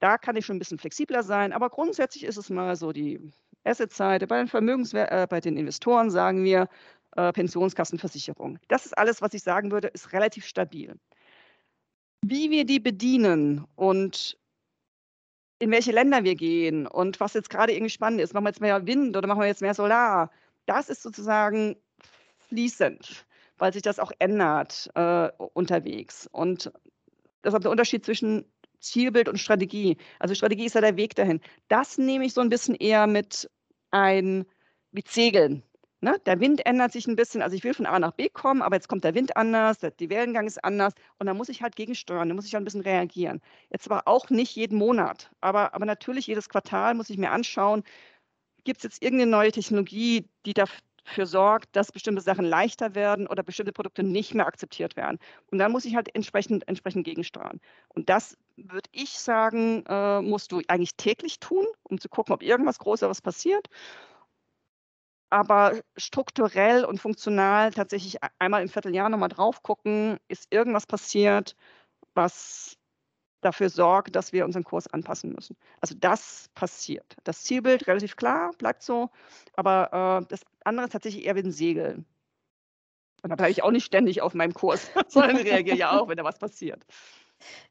Da 0.00 0.18
kann 0.18 0.36
ich 0.36 0.46
schon 0.46 0.56
ein 0.56 0.58
bisschen 0.58 0.78
flexibler 0.78 1.22
sein, 1.22 1.52
aber 1.52 1.70
grundsätzlich 1.70 2.24
ist 2.24 2.38
es 2.38 2.50
mal 2.50 2.74
so 2.74 2.92
die 2.92 3.20
Asset-Seite. 3.64 4.26
Bei 4.26 4.38
den 4.38 4.48
Vermögenswerten, 4.48 5.16
äh, 5.16 5.26
bei 5.28 5.40
den 5.40 5.56
Investoren 5.56 6.10
sagen 6.10 6.42
wir 6.42 6.68
äh, 7.16 7.32
Pensionskassenversicherung. 7.32 8.58
Das 8.68 8.86
ist 8.86 8.96
alles, 8.96 9.22
was 9.22 9.34
ich 9.34 9.42
sagen 9.42 9.70
würde, 9.70 9.88
ist 9.88 10.12
relativ 10.12 10.46
stabil. 10.46 10.96
Wie 12.24 12.50
wir 12.50 12.64
die 12.64 12.80
bedienen 12.80 13.66
und 13.76 14.38
in 15.58 15.70
welche 15.70 15.92
Länder 15.92 16.24
wir 16.24 16.34
gehen 16.34 16.86
und 16.86 17.20
was 17.20 17.34
jetzt 17.34 17.50
gerade 17.50 17.72
irgendwie 17.72 17.90
spannend 17.90 18.20
ist, 18.20 18.32
machen 18.34 18.44
wir 18.44 18.50
jetzt 18.50 18.60
mehr 18.60 18.86
Wind 18.86 19.16
oder 19.16 19.28
machen 19.28 19.40
wir 19.40 19.46
jetzt 19.46 19.62
mehr 19.62 19.74
Solar, 19.74 20.30
das 20.66 20.88
ist 20.88 21.02
sozusagen 21.02 21.76
fließend, 22.48 23.26
weil 23.58 23.72
sich 23.72 23.82
das 23.82 23.98
auch 23.98 24.10
ändert 24.18 24.90
äh, 24.94 25.28
unterwegs. 25.52 26.28
Und 26.32 26.72
deshalb 27.44 27.62
der 27.62 27.70
Unterschied 27.70 28.04
zwischen 28.04 28.44
Zielbild 28.80 29.28
und 29.28 29.38
Strategie. 29.38 29.96
Also 30.18 30.34
Strategie 30.34 30.66
ist 30.66 30.74
ja 30.74 30.80
der 30.80 30.96
Weg 30.96 31.14
dahin. 31.14 31.40
Das 31.68 31.98
nehme 31.98 32.24
ich 32.24 32.34
so 32.34 32.40
ein 32.40 32.48
bisschen 32.48 32.74
eher 32.74 33.06
mit 33.06 33.50
ein, 33.90 34.44
mit 34.90 35.08
Segeln. 35.08 35.62
Ne? 36.00 36.18
Der 36.26 36.40
Wind 36.40 36.66
ändert 36.66 36.92
sich 36.92 37.06
ein 37.06 37.14
bisschen. 37.14 37.42
Also 37.42 37.54
ich 37.54 37.62
will 37.62 37.74
von 37.74 37.86
A 37.86 37.98
nach 37.98 38.12
B 38.12 38.28
kommen, 38.28 38.60
aber 38.60 38.74
jetzt 38.74 38.88
kommt 38.88 39.04
der 39.04 39.14
Wind 39.14 39.36
anders, 39.36 39.78
der, 39.78 39.92
die 39.92 40.10
Wellengang 40.10 40.48
ist 40.48 40.62
anders 40.64 40.94
und 41.18 41.26
da 41.28 41.34
muss 41.34 41.48
ich 41.48 41.62
halt 41.62 41.76
gegensteuern, 41.76 42.28
da 42.28 42.34
muss 42.34 42.44
ich 42.44 42.54
halt 42.54 42.62
ein 42.62 42.64
bisschen 42.64 42.80
reagieren. 42.80 43.40
Jetzt 43.70 43.88
aber 43.88 44.08
auch 44.08 44.28
nicht 44.28 44.56
jeden 44.56 44.78
Monat, 44.78 45.30
aber, 45.40 45.74
aber 45.74 45.86
natürlich 45.86 46.26
jedes 46.26 46.48
Quartal 46.48 46.94
muss 46.94 47.08
ich 47.08 47.18
mir 47.18 47.30
anschauen, 47.30 47.84
gibt 48.64 48.78
es 48.78 48.84
jetzt 48.84 49.02
irgendeine 49.02 49.30
neue 49.30 49.52
Technologie, 49.52 50.28
die 50.44 50.54
dafür 51.04 51.26
sorgt, 51.26 51.74
dass 51.76 51.92
bestimmte 51.92 52.22
Sachen 52.22 52.44
leichter 52.44 52.94
werden 52.94 53.26
oder 53.26 53.42
bestimmte 53.42 53.72
Produkte 53.72 54.02
nicht 54.02 54.34
mehr 54.34 54.46
akzeptiert 54.46 54.96
werden. 54.96 55.18
Und 55.50 55.58
dann 55.58 55.72
muss 55.72 55.84
ich 55.84 55.96
halt 55.96 56.14
entsprechend, 56.14 56.66
entsprechend 56.68 57.04
gegensteuern. 57.04 57.60
Und 57.88 58.08
das 58.08 58.36
würde 58.56 58.88
ich 58.92 59.18
sagen, 59.18 59.84
äh, 59.88 60.20
musst 60.20 60.52
du 60.52 60.62
eigentlich 60.68 60.96
täglich 60.96 61.40
tun, 61.40 61.66
um 61.82 61.98
zu 62.00 62.08
gucken, 62.08 62.34
ob 62.34 62.42
irgendwas 62.42 62.78
Großes 62.78 63.22
passiert 63.22 63.68
aber 65.32 65.80
strukturell 65.96 66.84
und 66.84 67.00
funktional 67.00 67.72
tatsächlich 67.72 68.16
e-, 68.16 68.28
einmal 68.38 68.62
im 68.62 68.68
Vierteljahr 68.68 69.08
nochmal 69.08 69.30
drauf 69.30 69.62
gucken, 69.62 70.18
ist 70.28 70.52
irgendwas 70.52 70.86
passiert, 70.86 71.56
was 72.14 72.76
dafür 73.42 73.68
sorgt, 73.68 74.16
dass 74.16 74.32
wir 74.32 74.44
unseren 74.44 74.64
Kurs 74.64 74.86
anpassen 74.86 75.32
müssen. 75.32 75.56
Also 75.80 75.94
das 75.98 76.48
passiert. 76.54 77.16
Das 77.24 77.44
Zielbild 77.44 77.86
relativ 77.86 78.16
klar, 78.16 78.52
bleibt 78.56 78.82
so, 78.82 79.10
aber 79.54 80.22
äh, 80.22 80.26
das 80.28 80.40
andere 80.64 80.86
ist 80.86 80.92
tatsächlich 80.92 81.26
eher 81.26 81.36
wie 81.36 81.40
ein 81.40 81.52
Segel. 81.52 82.04
Und 83.22 83.30
da 83.30 83.36
bleibe 83.36 83.52
ich 83.52 83.62
auch 83.62 83.70
nicht 83.70 83.84
ständig 83.84 84.22
auf 84.22 84.34
meinem 84.34 84.54
Kurs, 84.54 84.90
sondern 85.08 85.36
reagiere 85.36 85.76
ja 85.76 85.98
auch, 85.98 86.08
wenn 86.08 86.16
da 86.16 86.24
was 86.24 86.38
passiert. 86.38 86.84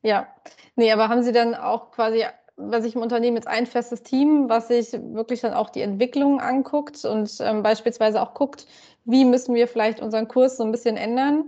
Ja, 0.02 0.28
nee, 0.76 0.92
aber 0.92 1.10
haben 1.10 1.24
Sie 1.24 1.32
dann 1.32 1.56
auch 1.56 1.92
quasi 1.92 2.26
was 2.58 2.86
ich 2.86 2.96
im 2.96 3.02
Unternehmen 3.02 3.38
jetzt 3.38 3.48
ein 3.48 3.66
festes 3.66 4.04
Team, 4.04 4.50
was 4.50 4.68
sich 4.68 4.92
wirklich 4.92 5.42
dann 5.42 5.54
auch 5.54 5.70
die 5.70 5.82
Entwicklung 5.82 6.40
anguckt 6.40 7.04
und 7.06 7.38
ähm, 7.40 7.64
beispielsweise 7.64 8.22
auch 8.22 8.34
guckt, 8.34 8.68
wie 9.06 9.26
müssen 9.26 9.56
wir 9.56 9.68
vielleicht 9.68 10.00
unseren 10.00 10.28
Kurs 10.28 10.58
so 10.58 10.64
ein 10.64 10.72
bisschen 10.72 10.98
ändern 10.98 11.46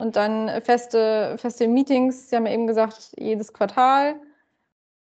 und 0.00 0.16
dann 0.16 0.62
feste, 0.62 1.36
feste 1.38 1.68
Meetings, 1.68 2.30
Sie 2.30 2.36
haben 2.36 2.46
ja 2.46 2.52
eben 2.52 2.66
gesagt, 2.66 3.12
jedes 3.16 3.52
Quartal, 3.52 4.20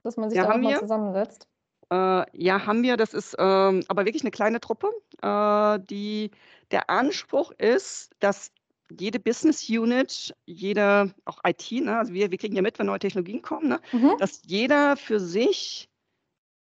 dass 0.03 0.17
man 0.17 0.31
sich 0.31 0.39
ja, 0.39 0.47
da 0.47 0.55
auch 0.55 0.59
mal 0.59 0.79
zusammensetzt. 0.79 1.47
Äh, 1.93 2.25
ja, 2.33 2.67
haben 2.67 2.83
wir. 2.83 2.97
Das 2.97 3.15
ist 3.15 3.37
ähm, 3.39 3.83
aber 3.89 4.05
wirklich 4.05 4.23
eine 4.23 4.31
kleine 4.31 4.61
Truppe. 4.61 4.91
Äh, 5.23 5.79
die, 5.89 6.31
der 6.71 6.91
Anspruch 6.91 7.53
ist, 7.59 8.11
dass 8.19 8.51
jede 8.91 9.19
Business 9.19 9.69
Unit, 9.69 10.35
jeder, 10.47 11.11
auch 11.25 11.39
IT, 11.45 11.71
ne, 11.73 11.99
also 11.99 12.13
wir, 12.13 12.31
wir 12.31 12.39
kriegen 12.39 12.57
ja 12.57 12.63
mit, 12.63 12.79
wenn 12.79 12.87
neue 12.87 12.99
Technologien 12.99 13.43
kommen, 13.43 13.69
ne, 13.69 13.81
mhm. 13.93 14.17
dass 14.19 14.43
jeder 14.47 14.97
für 14.97 15.21
sich 15.21 15.89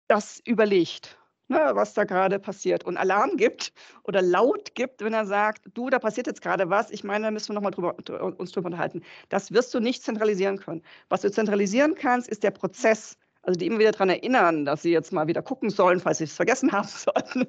das 0.08 0.42
überlegt, 0.46 1.20
ne, 1.48 1.72
was 1.74 1.94
da 1.94 2.04
gerade 2.04 2.40
passiert 2.40 2.84
und 2.84 2.98
Alarm 2.98 3.38
gibt 3.38 3.74
oder 4.04 4.22
laut 4.22 4.76
gibt, 4.76 5.02
wenn 5.02 5.14
er 5.14 5.26
sagt, 5.26 5.66
du, 5.74 5.90
da 5.90 6.00
passiert 6.00 6.28
jetzt 6.28 6.42
gerade 6.42 6.70
was, 6.70 6.92
ich 6.92 7.04
meine, 7.04 7.26
da 7.26 7.32
müssen 7.32 7.50
wir 7.50 7.56
nochmal 7.56 7.72
drüber, 7.72 7.96
uns 8.40 8.52
drüber 8.52 8.68
unterhalten. 8.68 9.04
Das 9.30 9.52
wirst 9.52 9.74
du 9.74 9.80
nicht 9.80 10.04
zentralisieren 10.04 10.58
können. 10.58 10.84
Was 11.10 11.22
du 11.22 11.32
zentralisieren 11.32 11.96
kannst, 11.96 12.28
ist 12.28 12.44
der 12.44 12.52
Prozess, 12.52 13.18
also 13.42 13.58
die 13.58 13.68
immer 13.68 13.80
wieder 13.80 13.92
daran 13.92 14.10
erinnern, 14.10 14.66
dass 14.66 14.82
sie 14.82 14.92
jetzt 14.92 15.14
mal 15.14 15.28
wieder 15.28 15.42
gucken 15.42 15.70
sollen, 15.70 16.00
falls 16.00 16.20
sie 16.20 16.26
es 16.26 16.36
vergessen 16.36 16.72
haben 16.74 16.88
sollten. 16.88 17.48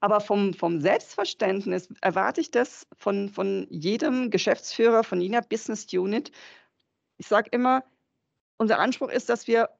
Aber 0.00 0.20
vom, 0.20 0.54
vom 0.54 0.80
Selbstverständnis 0.80 1.88
erwarte 2.00 2.40
ich 2.40 2.50
das 2.50 2.86
von, 2.96 3.28
von 3.28 3.66
jedem 3.70 4.30
Geschäftsführer, 4.30 5.04
von 5.04 5.20
jeder 5.20 5.42
Business 5.42 5.86
Unit. 5.92 6.32
Ich 7.18 7.28
sage 7.28 7.48
immer, 7.52 7.84
unser 8.58 8.78
Anspruch 8.78 9.10
ist, 9.10 9.28
dass 9.28 9.46
wir 9.46 9.70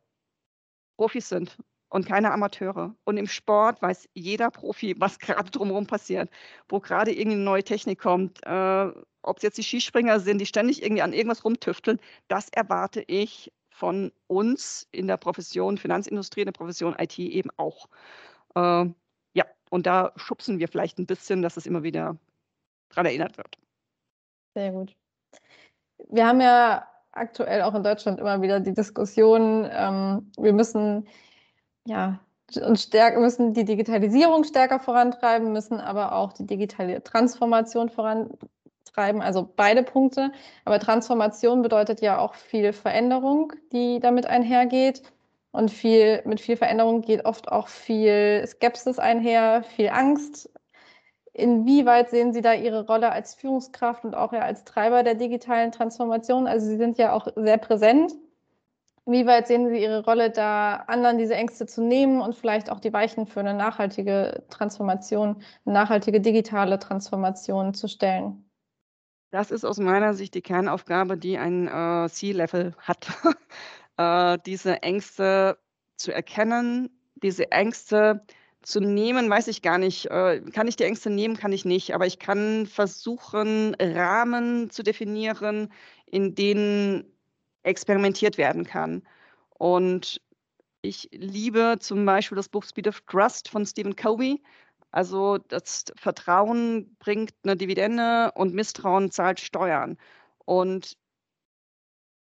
Profis 0.96 1.28
sind 1.28 1.56
und 1.88 2.06
keine 2.06 2.32
Amateure. 2.32 2.94
Und 3.04 3.16
im 3.16 3.26
Sport 3.26 3.80
weiß 3.82 4.08
jeder 4.14 4.50
Profi, 4.50 4.94
was 4.98 5.18
gerade 5.18 5.50
drumherum 5.50 5.86
passiert, 5.86 6.30
wo 6.68 6.80
gerade 6.80 7.12
irgendeine 7.12 7.44
neue 7.44 7.64
Technik 7.64 8.00
kommt, 8.00 8.44
äh, 8.44 8.92
ob 9.22 9.38
es 9.38 9.42
jetzt 9.42 9.58
die 9.58 9.62
Skispringer 9.62 10.20
sind, 10.20 10.40
die 10.40 10.46
ständig 10.46 10.82
irgendwie 10.82 11.02
an 11.02 11.12
irgendwas 11.12 11.44
rumtüfteln. 11.44 11.98
Das 12.28 12.48
erwarte 12.50 13.02
ich 13.06 13.52
von 13.70 14.12
uns 14.26 14.88
in 14.92 15.06
der 15.06 15.16
Profession 15.16 15.78
Finanzindustrie, 15.78 16.40
in 16.40 16.46
der 16.46 16.52
Profession 16.52 16.96
IT 16.98 17.18
eben 17.18 17.50
auch. 17.56 17.88
Äh, 18.54 18.86
ja, 19.34 19.44
und 19.70 19.86
da 19.86 20.12
schubsen 20.16 20.58
wir 20.58 20.68
vielleicht 20.68 20.98
ein 20.98 21.06
bisschen, 21.06 21.42
dass 21.42 21.56
es 21.56 21.66
immer 21.66 21.82
wieder 21.82 22.16
daran 22.88 23.06
erinnert 23.06 23.36
wird. 23.36 23.58
Sehr 24.54 24.72
gut. 24.72 24.96
Wir 26.08 26.26
haben 26.26 26.40
ja 26.40 26.86
aktuell 27.12 27.62
auch 27.62 27.74
in 27.74 27.82
Deutschland 27.82 28.20
immer 28.20 28.40
wieder 28.42 28.60
die 28.60 28.74
Diskussion, 28.74 29.68
ähm, 29.70 30.30
wir 30.38 30.52
müssen 30.52 31.06
ja 31.86 32.20
uns 32.62 32.84
stärker, 32.84 33.18
müssen 33.18 33.54
die 33.54 33.64
Digitalisierung 33.64 34.44
stärker 34.44 34.78
vorantreiben, 34.78 35.52
müssen 35.52 35.80
aber 35.80 36.14
auch 36.14 36.32
die 36.32 36.46
digitale 36.46 37.02
Transformation 37.02 37.88
vorantreiben 37.88 38.38
treiben, 38.96 39.22
also 39.22 39.48
beide 39.56 39.82
Punkte. 39.82 40.32
Aber 40.64 40.78
Transformation 40.80 41.62
bedeutet 41.62 42.00
ja 42.00 42.18
auch 42.18 42.34
viel 42.34 42.72
Veränderung, 42.72 43.52
die 43.72 44.00
damit 44.00 44.26
einhergeht. 44.26 45.02
Und 45.52 45.70
viel, 45.70 46.22
mit 46.26 46.40
viel 46.40 46.56
Veränderung 46.56 47.00
geht 47.00 47.24
oft 47.24 47.50
auch 47.50 47.68
viel 47.68 48.44
Skepsis 48.46 48.98
einher, 48.98 49.62
viel 49.62 49.88
Angst. 49.88 50.50
Inwieweit 51.32 52.10
sehen 52.10 52.32
Sie 52.32 52.42
da 52.42 52.52
Ihre 52.54 52.86
Rolle 52.86 53.10
als 53.10 53.34
Führungskraft 53.34 54.04
und 54.04 54.14
auch 54.14 54.32
ja 54.32 54.40
als 54.40 54.64
Treiber 54.64 55.02
der 55.02 55.14
digitalen 55.14 55.72
Transformation? 55.72 56.46
Also 56.46 56.66
Sie 56.66 56.76
sind 56.76 56.98
ja 56.98 57.12
auch 57.12 57.28
sehr 57.36 57.58
präsent. 57.58 58.12
Inwieweit 59.06 59.46
sehen 59.46 59.68
Sie 59.68 59.80
Ihre 59.80 60.04
Rolle 60.04 60.30
da, 60.30 60.84
anderen 60.88 61.16
diese 61.16 61.36
Ängste 61.36 61.66
zu 61.66 61.80
nehmen 61.80 62.20
und 62.20 62.34
vielleicht 62.34 62.70
auch 62.70 62.80
die 62.80 62.92
Weichen 62.92 63.26
für 63.26 63.38
eine 63.38 63.54
nachhaltige 63.54 64.44
Transformation, 64.50 65.42
eine 65.64 65.74
nachhaltige 65.74 66.20
digitale 66.20 66.80
Transformation 66.80 67.72
zu 67.72 67.86
stellen? 67.86 68.50
Das 69.30 69.52
ist 69.52 69.64
aus 69.64 69.78
meiner 69.78 70.14
Sicht 70.14 70.34
die 70.34 70.42
Kernaufgabe, 70.42 71.16
die 71.16 71.38
ein 71.38 71.68
äh, 71.68 72.08
C-Level 72.08 72.74
hat, 72.78 73.06
äh, 73.96 74.38
diese 74.44 74.82
Ängste 74.82 75.56
zu 75.96 76.12
erkennen, 76.12 76.90
diese 77.14 77.52
Ängste 77.52 78.24
zu 78.62 78.80
nehmen, 78.80 79.30
weiß 79.30 79.46
ich 79.46 79.62
gar 79.62 79.78
nicht. 79.78 80.06
Äh, 80.10 80.40
kann 80.52 80.66
ich 80.66 80.74
die 80.74 80.84
Ängste 80.84 81.10
nehmen, 81.10 81.36
kann 81.36 81.52
ich 81.52 81.64
nicht, 81.64 81.94
aber 81.94 82.06
ich 82.06 82.18
kann 82.18 82.66
versuchen, 82.66 83.76
Rahmen 83.80 84.70
zu 84.70 84.82
definieren, 84.82 85.72
in 86.06 86.34
denen 86.34 87.15
experimentiert 87.66 88.38
werden 88.38 88.64
kann. 88.64 89.02
Und 89.58 90.20
ich 90.82 91.08
liebe 91.12 91.78
zum 91.80 92.06
Beispiel 92.06 92.36
das 92.36 92.48
Buch 92.48 92.64
Speed 92.64 92.88
of 92.88 93.00
Trust 93.02 93.48
von 93.48 93.66
Stephen 93.66 93.96
Covey. 93.96 94.42
Also 94.92 95.38
das 95.38 95.84
Vertrauen 95.96 96.96
bringt 96.98 97.34
eine 97.42 97.56
Dividende 97.56 98.32
und 98.34 98.54
Misstrauen 98.54 99.10
zahlt 99.10 99.40
Steuern. 99.40 99.98
Und 100.44 100.96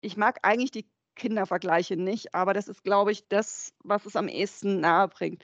ich 0.01 0.17
mag 0.17 0.39
eigentlich 0.43 0.71
die 0.71 0.87
Kindervergleiche 1.15 1.97
nicht, 1.97 2.35
aber 2.35 2.53
das 2.53 2.67
ist, 2.67 2.83
glaube 2.83 3.11
ich, 3.11 3.27
das, 3.27 3.73
was 3.83 4.05
es 4.05 4.15
am 4.15 4.27
ehesten 4.27 4.81
nahe 4.81 5.07
bringt. 5.07 5.43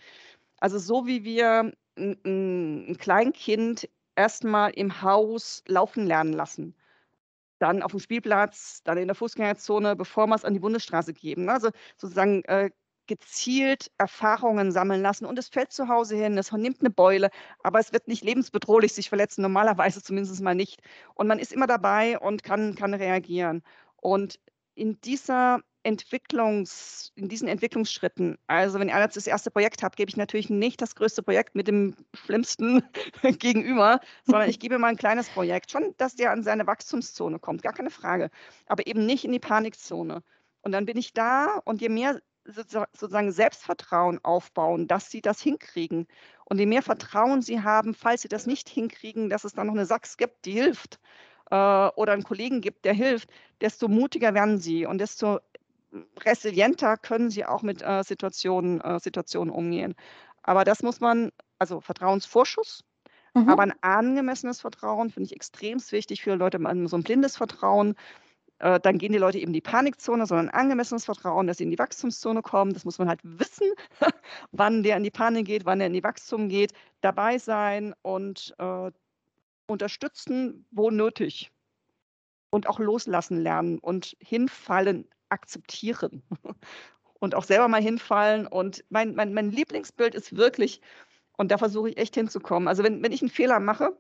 Also 0.57 0.77
so 0.77 1.07
wie 1.07 1.23
wir 1.23 1.73
ein, 1.97 2.17
ein 2.25 2.97
Kleinkind 2.97 3.89
erstmal 4.15 4.71
im 4.71 5.01
Haus 5.01 5.63
laufen 5.67 6.05
lernen 6.05 6.33
lassen, 6.33 6.75
dann 7.59 7.83
auf 7.83 7.91
dem 7.91 7.99
Spielplatz, 7.99 8.81
dann 8.83 8.97
in 8.97 9.07
der 9.07 9.15
Fußgängerzone, 9.15 9.95
bevor 9.95 10.27
wir 10.27 10.35
es 10.35 10.45
an 10.45 10.53
die 10.53 10.59
Bundesstraße 10.59 11.13
geben. 11.13 11.49
Also 11.49 11.69
sozusagen 11.97 12.43
äh, 12.45 12.71
gezielt 13.09 13.91
Erfahrungen 13.97 14.71
sammeln 14.71 15.01
lassen 15.01 15.25
und 15.25 15.39
es 15.39 15.49
fällt 15.49 15.71
zu 15.71 15.87
Hause 15.87 16.15
hin, 16.15 16.37
es 16.37 16.51
nimmt 16.51 16.81
eine 16.81 16.91
Beule, 16.91 17.31
aber 17.63 17.79
es 17.79 17.91
wird 17.91 18.07
nicht 18.07 18.23
lebensbedrohlich 18.23 18.93
sich 18.93 19.09
verletzen, 19.09 19.41
normalerweise 19.41 20.03
zumindest 20.03 20.39
mal 20.41 20.53
nicht. 20.55 20.81
Und 21.15 21.27
man 21.27 21.39
ist 21.39 21.51
immer 21.51 21.65
dabei 21.67 22.19
und 22.19 22.43
kann, 22.43 22.75
kann 22.75 22.93
reagieren. 22.93 23.63
Und 23.95 24.39
in 24.75 25.01
dieser 25.01 25.61
Entwicklungs, 25.83 27.11
in 27.15 27.29
diesen 27.29 27.47
Entwicklungsschritten, 27.47 28.37
also 28.47 28.79
wenn 28.79 28.89
ihr 28.89 28.99
jetzt 28.99 29.15
das 29.15 29.27
erste 29.27 29.51
Projekt 29.51 29.81
habt, 29.81 29.95
gebe 29.95 30.09
ich 30.09 30.17
natürlich 30.17 30.49
nicht 30.49 30.81
das 30.81 30.95
größte 30.95 31.23
Projekt 31.23 31.55
mit 31.55 31.67
dem 31.67 31.95
schlimmsten 32.13 32.83
gegenüber, 33.39 33.99
sondern 34.25 34.49
ich 34.49 34.59
gebe 34.59 34.77
mal 34.77 34.87
ein 34.87 34.97
kleines 34.97 35.29
Projekt. 35.29 35.71
Schon, 35.71 35.93
dass 35.97 36.15
der 36.15 36.31
an 36.31 36.43
seine 36.43 36.67
Wachstumszone 36.67 37.39
kommt, 37.39 37.63
gar 37.63 37.73
keine 37.73 37.91
Frage, 37.91 38.29
aber 38.65 38.87
eben 38.87 39.05
nicht 39.05 39.23
in 39.23 39.31
die 39.31 39.39
Panikzone. 39.39 40.21
Und 40.61 40.73
dann 40.73 40.85
bin 40.85 40.97
ich 40.97 41.13
da 41.13 41.61
und 41.63 41.81
je 41.81 41.89
mehr 41.89 42.19
sozusagen 42.45 43.31
Selbstvertrauen 43.31 44.19
aufbauen, 44.23 44.87
dass 44.87 45.09
sie 45.09 45.21
das 45.21 45.41
hinkriegen. 45.41 46.07
Und 46.45 46.59
je 46.59 46.65
mehr 46.65 46.81
Vertrauen 46.81 47.41
sie 47.41 47.61
haben, 47.61 47.93
falls 47.93 48.23
sie 48.23 48.27
das 48.27 48.47
nicht 48.47 48.69
hinkriegen, 48.69 49.29
dass 49.29 49.43
es 49.43 49.53
dann 49.53 49.67
noch 49.67 49.75
eine 49.75 49.85
Sachs 49.85 50.17
gibt, 50.17 50.45
die 50.45 50.53
hilft 50.53 50.99
äh, 51.51 51.55
oder 51.55 52.13
einen 52.13 52.23
Kollegen 52.23 52.61
gibt, 52.61 52.85
der 52.85 52.93
hilft, 52.93 53.29
desto 53.61 53.87
mutiger 53.87 54.33
werden 54.33 54.57
sie 54.57 54.85
und 54.85 54.99
desto 54.99 55.39
resilienter 56.23 56.97
können 56.97 57.29
sie 57.29 57.45
auch 57.45 57.61
mit 57.61 57.81
äh, 57.81 58.03
Situationen, 58.03 58.81
äh, 58.81 58.99
Situationen 58.99 59.53
umgehen. 59.53 59.95
Aber 60.43 60.63
das 60.63 60.83
muss 60.83 60.99
man, 60.99 61.31
also 61.57 61.81
Vertrauensvorschuss, 61.81 62.83
mhm. 63.33 63.49
aber 63.49 63.63
ein 63.63 63.73
angemessenes 63.81 64.61
Vertrauen 64.61 65.09
finde 65.09 65.27
ich 65.27 65.35
extrem 65.35 65.79
wichtig 65.91 66.23
für 66.23 66.35
Leute, 66.35 66.59
so 66.87 66.97
ein 66.97 67.03
blindes 67.03 67.37
Vertrauen. 67.37 67.95
Äh, 68.59 68.79
dann 68.79 68.97
gehen 68.97 69.13
die 69.13 69.19
Leute 69.19 69.39
eben 69.39 69.49
in 69.49 69.53
die 69.53 69.61
Panikzone, 69.61 70.25
sondern 70.25 70.49
ein 70.49 70.53
angemessenes 70.53 71.05
Vertrauen, 71.05 71.47
dass 71.47 71.57
sie 71.57 71.63
in 71.63 71.71
die 71.71 71.79
Wachstumszone 71.79 72.41
kommen. 72.41 72.73
Das 72.73 72.85
muss 72.85 72.99
man 72.99 73.07
halt 73.07 73.21
wissen, 73.23 73.71
wann 74.51 74.83
der 74.83 74.97
in 74.97 75.03
die 75.03 75.11
Panik 75.11 75.45
geht, 75.45 75.65
wann 75.65 75.81
er 75.81 75.87
in 75.87 75.93
die 75.93 76.03
Wachstum 76.03 76.49
geht, 76.49 76.73
dabei 77.01 77.37
sein 77.37 77.93
und 78.01 78.53
äh, 78.57 78.91
unterstützen, 79.67 80.65
wo 80.71 80.91
nötig. 80.91 81.51
Und 82.51 82.67
auch 82.67 82.79
loslassen 82.79 83.39
lernen 83.39 83.77
und 83.77 84.17
hinfallen 84.19 85.07
akzeptieren 85.29 86.23
und 87.19 87.35
auch 87.35 87.43
selber 87.43 87.67
mal 87.67 87.81
hinfallen. 87.81 88.47
Und 88.47 88.83
mein, 88.89 89.15
mein, 89.15 89.33
mein 89.33 89.51
Lieblingsbild 89.51 90.15
ist 90.15 90.35
wirklich, 90.35 90.81
und 91.37 91.51
da 91.51 91.57
versuche 91.57 91.89
ich 91.89 91.97
echt 91.97 92.15
hinzukommen. 92.15 92.67
Also 92.67 92.83
wenn, 92.83 93.01
wenn 93.03 93.11
ich 93.11 93.21
einen 93.21 93.31
Fehler 93.31 93.59
mache, 93.59 93.97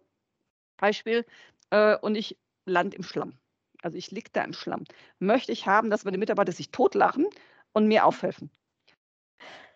Beispiel, 0.77 1.25
äh, 1.71 1.97
und 1.97 2.15
ich 2.15 2.37
lande 2.65 2.97
im 2.97 3.03
Schlamm, 3.03 3.37
also 3.81 3.97
ich 3.97 4.11
liege 4.11 4.29
da 4.31 4.43
im 4.43 4.53
Schlamm, 4.53 4.83
möchte 5.19 5.51
ich 5.51 5.67
haben, 5.67 5.89
dass 5.89 6.05
meine 6.05 6.17
Mitarbeiter 6.17 6.51
sich 6.51 6.71
totlachen 6.71 7.27
und 7.73 7.87
mir 7.87 8.05
aufhelfen. 8.05 8.51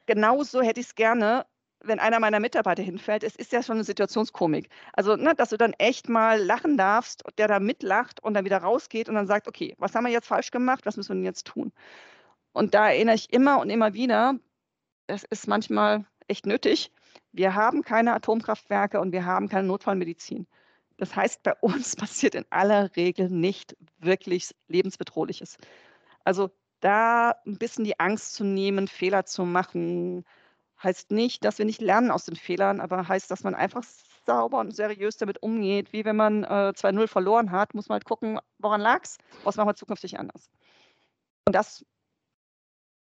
Genauso 0.05 0.61
hätte 0.61 0.81
ich 0.81 0.87
es 0.87 0.95
gerne, 0.95 1.45
wenn 1.83 1.99
einer 1.99 2.19
meiner 2.19 2.39
Mitarbeiter 2.39 2.83
hinfällt, 2.83 3.23
es 3.23 3.35
ist 3.35 3.51
ja 3.51 3.61
schon 3.61 3.75
eine 3.75 3.83
Situationskomik. 3.83 4.69
Also, 4.93 5.15
ne, 5.15 5.35
dass 5.35 5.49
du 5.49 5.57
dann 5.57 5.73
echt 5.73 6.09
mal 6.09 6.41
lachen 6.41 6.77
darfst, 6.77 7.23
der 7.37 7.47
da 7.47 7.59
mitlacht 7.59 8.23
und 8.23 8.33
dann 8.33 8.45
wieder 8.45 8.59
rausgeht 8.59 9.09
und 9.09 9.15
dann 9.15 9.27
sagt, 9.27 9.47
okay, 9.47 9.75
was 9.77 9.93
haben 9.93 10.05
wir 10.05 10.11
jetzt 10.11 10.27
falsch 10.27 10.51
gemacht, 10.51 10.85
was 10.85 10.97
müssen 10.97 11.09
wir 11.09 11.15
denn 11.15 11.25
jetzt 11.25 11.47
tun? 11.47 11.71
Und 12.53 12.73
da 12.73 12.89
erinnere 12.89 13.15
ich 13.15 13.33
immer 13.33 13.59
und 13.59 13.69
immer 13.69 13.93
wieder, 13.93 14.35
das 15.07 15.23
ist 15.23 15.47
manchmal 15.47 16.05
echt 16.27 16.45
nötig, 16.45 16.91
wir 17.31 17.55
haben 17.55 17.83
keine 17.83 18.13
Atomkraftwerke 18.13 18.99
und 18.99 19.11
wir 19.11 19.25
haben 19.25 19.49
keine 19.49 19.67
Notfallmedizin. 19.67 20.47
Das 20.97 21.15
heißt, 21.15 21.43
bei 21.43 21.53
uns 21.55 21.95
passiert 21.95 22.35
in 22.35 22.45
aller 22.49 22.95
Regel 22.95 23.29
nicht 23.29 23.75
wirklich 23.99 24.55
lebensbedrohliches. 24.67 25.57
Also 26.23 26.51
da 26.79 27.35
ein 27.45 27.57
bisschen 27.57 27.85
die 27.85 27.99
Angst 27.99 28.35
zu 28.35 28.43
nehmen, 28.43 28.87
Fehler 28.87 29.25
zu 29.25 29.45
machen, 29.45 30.25
Heißt 30.83 31.11
nicht, 31.11 31.45
dass 31.45 31.57
wir 31.57 31.65
nicht 31.65 31.81
lernen 31.81 32.11
aus 32.11 32.25
den 32.25 32.35
Fehlern, 32.35 32.81
aber 32.81 33.07
heißt, 33.07 33.31
dass 33.31 33.43
man 33.43 33.55
einfach 33.55 33.83
sauber 34.25 34.59
und 34.59 34.75
seriös 34.75 35.17
damit 35.17 35.41
umgeht. 35.41 35.93
Wie 35.93 36.03
wenn 36.03 36.15
man 36.15 36.43
äh, 36.43 36.73
2-0 36.75 37.07
verloren 37.07 37.51
hat, 37.51 37.73
muss 37.73 37.87
man 37.87 37.95
halt 37.95 38.05
gucken, 38.05 38.39
woran 38.59 38.81
lag 38.81 39.01
es, 39.03 39.17
was 39.43 39.55
machen 39.55 39.69
wir 39.69 39.75
zukünftig 39.75 40.19
anders. 40.19 40.49
Und 41.47 41.55
das 41.55 41.85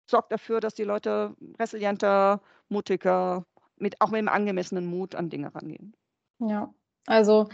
sorgt 0.10 0.32
dafür, 0.32 0.60
dass 0.60 0.74
die 0.74 0.84
Leute 0.84 1.36
resilienter, 1.60 2.42
mutiger, 2.70 3.46
mit, 3.78 4.00
auch 4.02 4.10
mit 4.10 4.20
einem 4.20 4.28
angemessenen 4.28 4.86
Mut 4.86 5.16
an 5.16 5.30
Dinge 5.30 5.54
rangehen. 5.56 5.96
Ja, 6.40 6.74
also 7.08 7.48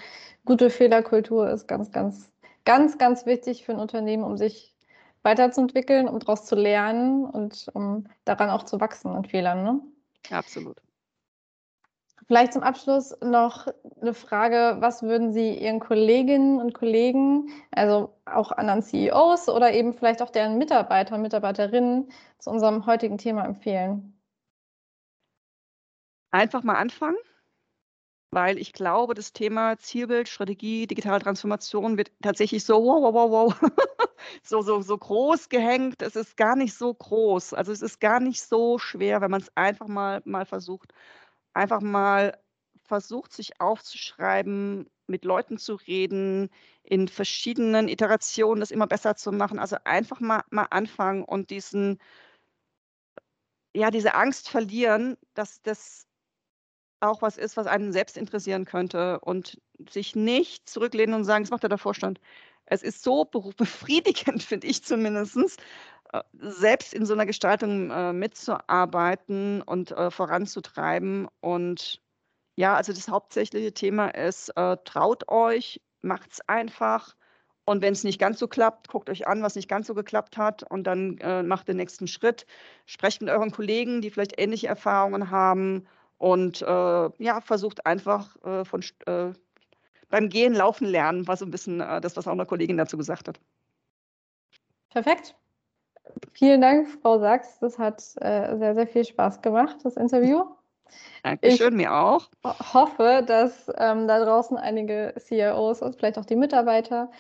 gute 0.45 0.69
Fehlerkultur 0.69 1.49
ist 1.49 1.67
ganz, 1.67 1.91
ganz, 1.91 2.32
ganz, 2.65 2.97
ganz 2.97 3.25
wichtig 3.25 3.65
für 3.65 3.73
ein 3.73 3.80
Unternehmen, 3.80 4.23
um 4.23 4.38
sich 4.38 4.75
weiterzuentwickeln, 5.23 6.08
um 6.08 6.19
daraus 6.19 6.45
zu 6.45 6.56
lernen 6.56 7.25
und 7.25 7.69
um 7.73 8.08
daran 8.25 8.49
auch 8.49 8.63
zu 8.63 8.80
wachsen 8.80 9.12
an 9.12 9.25
Fehlern. 9.25 9.63
Ne? 9.63 9.82
Absolut. 10.32 10.82
Vielleicht 12.27 12.51
zum 12.51 12.63
Abschluss 12.63 13.15
noch 13.21 13.67
eine 14.01 14.13
Frage, 14.13 14.77
was 14.82 15.01
würden 15.01 15.32
Sie 15.32 15.53
Ihren 15.58 15.80
Kolleginnen 15.80 16.60
und 16.60 16.73
Kollegen, 16.73 17.49
also 17.71 18.13
auch 18.25 18.51
anderen 18.51 18.82
CEOs 18.82 19.47
oder 19.47 19.71
eben 19.71 19.93
vielleicht 19.93 20.21
auch 20.21 20.30
deren 20.30 20.58
Mitarbeiter 20.58 21.15
und 21.15 21.21
Mitarbeiterinnen 21.21 22.12
zu 22.39 22.49
unserem 22.49 22.86
heutigen 22.86 23.17
Thema 23.17 23.45
empfehlen? 23.45 24.19
Einfach 26.32 26.63
mal 26.63 26.75
anfangen, 26.75 27.17
weil 28.31 28.57
ich 28.57 28.73
glaube, 28.73 29.13
das 29.13 29.33
Thema 29.33 29.77
Zielbild, 29.77 30.27
Strategie, 30.29 30.87
digitale 30.87 31.21
Transformation 31.21 31.97
wird 31.97 32.11
tatsächlich 32.21 32.63
so 32.65 32.83
wow, 32.83 33.01
wow, 33.01 33.31
wow, 33.31 33.55
wow, 33.61 33.71
so, 34.43 34.61
so, 34.61 34.81
so 34.81 34.97
groß 34.97 35.49
gehängt. 35.49 36.01
Es 36.01 36.15
ist 36.15 36.37
gar 36.37 36.55
nicht 36.55 36.73
so 36.75 36.93
groß. 36.93 37.53
Also 37.53 37.71
es 37.71 37.81
ist 37.81 37.99
gar 38.01 38.19
nicht 38.19 38.41
so 38.41 38.77
schwer, 38.79 39.21
wenn 39.21 39.31
man 39.31 39.41
es 39.41 39.51
einfach 39.55 39.87
mal, 39.87 40.21
mal 40.25 40.45
versucht. 40.45 40.93
Einfach 41.53 41.81
mal 41.81 42.37
versucht, 42.83 43.33
sich 43.33 43.59
aufzuschreiben, 43.61 44.89
mit 45.07 45.25
Leuten 45.25 45.57
zu 45.57 45.75
reden, 45.75 46.49
in 46.83 47.07
verschiedenen 47.07 47.87
Iterationen 47.89 48.59
das 48.59 48.71
immer 48.71 48.87
besser 48.87 49.15
zu 49.15 49.31
machen. 49.31 49.59
Also 49.59 49.77
einfach 49.85 50.19
mal, 50.19 50.43
mal 50.51 50.67
anfangen 50.69 51.23
und 51.23 51.49
diesen, 51.49 51.99
ja, 53.73 53.91
diese 53.91 54.15
Angst 54.15 54.49
verlieren, 54.49 55.17
dass 55.33 55.61
das 55.61 56.07
auch 56.99 57.21
was 57.21 57.38
ist, 57.38 57.57
was 57.57 57.67
einen 57.67 57.91
selbst 57.91 58.17
interessieren 58.17 58.65
könnte 58.65 59.19
und 59.19 59.60
sich 59.89 60.15
nicht 60.15 60.69
zurücklehnen 60.69 61.15
und 61.15 61.23
sagen, 61.23 61.43
das 61.43 61.51
macht 61.51 61.63
ja 61.63 61.69
der 61.69 61.77
Vorstand 61.77 62.19
es 62.67 62.83
ist 62.83 63.03
so 63.03 63.25
befriedigend, 63.57 64.43
finde 64.43 64.67
ich 64.67 64.83
zumindest, 64.83 65.60
äh, 66.13 66.21
selbst 66.33 66.93
in 66.93 67.05
so 67.05 67.13
einer 67.13 67.25
Gestaltung 67.25 67.89
äh, 67.89 68.13
mitzuarbeiten 68.13 69.62
und 69.63 69.91
äh, 69.91 70.12
voranzutreiben. 70.12 71.27
Und 71.41 72.01
ja, 72.55 72.75
also 72.75 72.93
das 72.93 73.10
hauptsächliche 73.10 73.73
Thema 73.73 74.10
ist, 74.10 74.49
äh, 74.55 74.77
traut 74.86 75.27
euch, 75.29 75.81
macht 76.01 76.33
es 76.33 76.41
einfach. 76.47 77.15
Und 77.65 77.81
wenn 77.81 77.93
es 77.93 78.05
nicht 78.05 78.19
ganz 78.19 78.39
so 78.39 78.47
klappt, 78.47 78.88
guckt 78.88 79.10
euch 79.10 79.27
an, 79.27 79.43
was 79.43 79.55
nicht 79.55 79.67
ganz 79.67 79.88
so 79.88 79.93
geklappt 79.93 80.38
hat 80.38 80.63
und 80.63 80.86
dann 80.86 81.17
äh, 81.17 81.43
macht 81.43 81.67
den 81.67 81.75
nächsten 81.77 82.07
Schritt. 82.07 82.45
Sprecht 82.86 83.21
mit 83.21 83.29
euren 83.29 83.51
Kollegen, 83.51 84.01
die 84.01 84.10
vielleicht 84.10 84.39
ähnliche 84.39 84.67
Erfahrungen 84.67 85.31
haben 85.31 85.86
und 86.17 86.62
äh, 86.62 86.65
ja, 86.65 87.41
versucht 87.41 87.86
einfach 87.86 88.36
von 88.65 88.82
beim 90.10 90.30
Gehen, 90.30 90.53
Laufen 90.53 90.88
lernen, 90.88 91.27
war 91.27 91.38
so 91.38 91.45
ein 91.45 91.51
bisschen 91.51 91.82
äh, 91.82 92.01
das, 92.01 92.15
was 92.15 92.27
auch 92.27 92.34
eine 92.34 92.45
Kollegin 92.45 92.77
dazu 92.77 92.97
gesagt 92.97 93.27
hat. 93.27 93.39
Perfekt. 94.89 95.36
Vielen 96.32 96.62
Dank, 96.62 96.88
Frau 97.01 97.19
Sachs. 97.19 97.60
Das 97.60 97.77
hat 97.77 98.01
äh, 98.21 98.58
sehr, 98.58 98.75
sehr 98.75 98.88
viel 98.88 99.03
Spaß 99.03 99.41
gemacht, 99.41 99.77
das 99.84 99.97
Interview. 99.97 100.43
Dankeschön, 101.23 101.73
ich 101.73 101.77
mir 101.77 101.93
auch. 101.93 102.30
hoffe, 102.45 103.23
dass 103.25 103.69
ähm, 103.77 104.08
da 104.08 104.23
draußen 104.23 104.58
einige 104.58 105.13
CEOs 105.17 105.82
und 105.82 105.97
vielleicht 105.97 106.17
auch 106.17 106.25
die 106.25 106.38
Mitarbeiter 106.38 107.12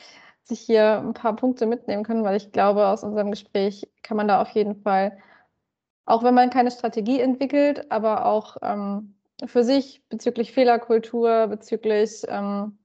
sich 0.43 0.61
hier 0.61 0.99
ein 0.99 1.13
paar 1.13 1.35
Punkte 1.35 1.65
mitnehmen 1.65 2.03
können, 2.03 2.23
weil 2.23 2.37
ich 2.37 2.53
glaube, 2.53 2.87
aus 2.87 3.03
unserem 3.03 3.31
Gespräch 3.31 3.89
kann 4.01 4.15
man 4.15 4.29
da 4.29 4.41
auf 4.41 4.49
jeden 4.51 4.81
Fall, 4.81 5.17
auch 6.07 6.23
wenn 6.23 6.33
man 6.33 6.49
keine 6.49 6.71
Strategie 6.71 7.19
entwickelt, 7.19 7.91
aber 7.91 8.25
auch 8.25 8.57
ähm, 8.61 9.13
für 9.45 9.63
sich 9.63 10.01
bezüglich 10.09 10.53
Fehlerkultur, 10.53 11.47
bezüglich 11.47 12.23
ähm, 12.27 12.79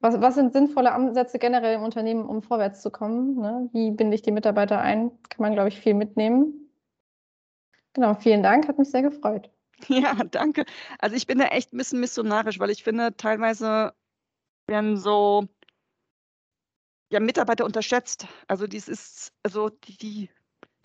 was, 0.00 0.20
was 0.20 0.34
sind 0.34 0.52
sinnvolle 0.52 0.92
Ansätze 0.92 1.38
generell 1.38 1.76
im 1.76 1.82
Unternehmen, 1.82 2.24
um 2.24 2.42
vorwärts 2.42 2.82
zu 2.82 2.90
kommen? 2.90 3.36
Ne? 3.36 3.68
Wie 3.72 3.90
binde 3.90 4.14
ich 4.14 4.22
die 4.22 4.32
Mitarbeiter 4.32 4.80
ein? 4.80 5.10
Kann 5.28 5.42
man, 5.42 5.52
glaube 5.52 5.68
ich, 5.68 5.78
viel 5.78 5.94
mitnehmen. 5.94 6.70
Genau, 7.92 8.14
vielen 8.14 8.42
Dank, 8.42 8.68
hat 8.68 8.78
mich 8.78 8.90
sehr 8.90 9.02
gefreut. 9.02 9.50
Ja, 9.88 10.14
danke. 10.14 10.64
Also 10.98 11.16
ich 11.16 11.26
bin 11.26 11.36
da 11.36 11.48
echt 11.48 11.74
ein 11.74 11.76
bisschen 11.76 12.00
missionarisch, 12.00 12.58
weil 12.58 12.70
ich 12.70 12.82
finde, 12.82 13.14
teilweise 13.14 13.92
werden 14.66 14.96
so 14.96 15.48
ja, 17.12 17.20
Mitarbeiter 17.20 17.66
unterschätzt. 17.66 18.26
Also 18.48 18.66
dies 18.66 18.88
ist, 18.88 19.34
also 19.42 19.68
die, 19.68 19.98
die, 19.98 20.30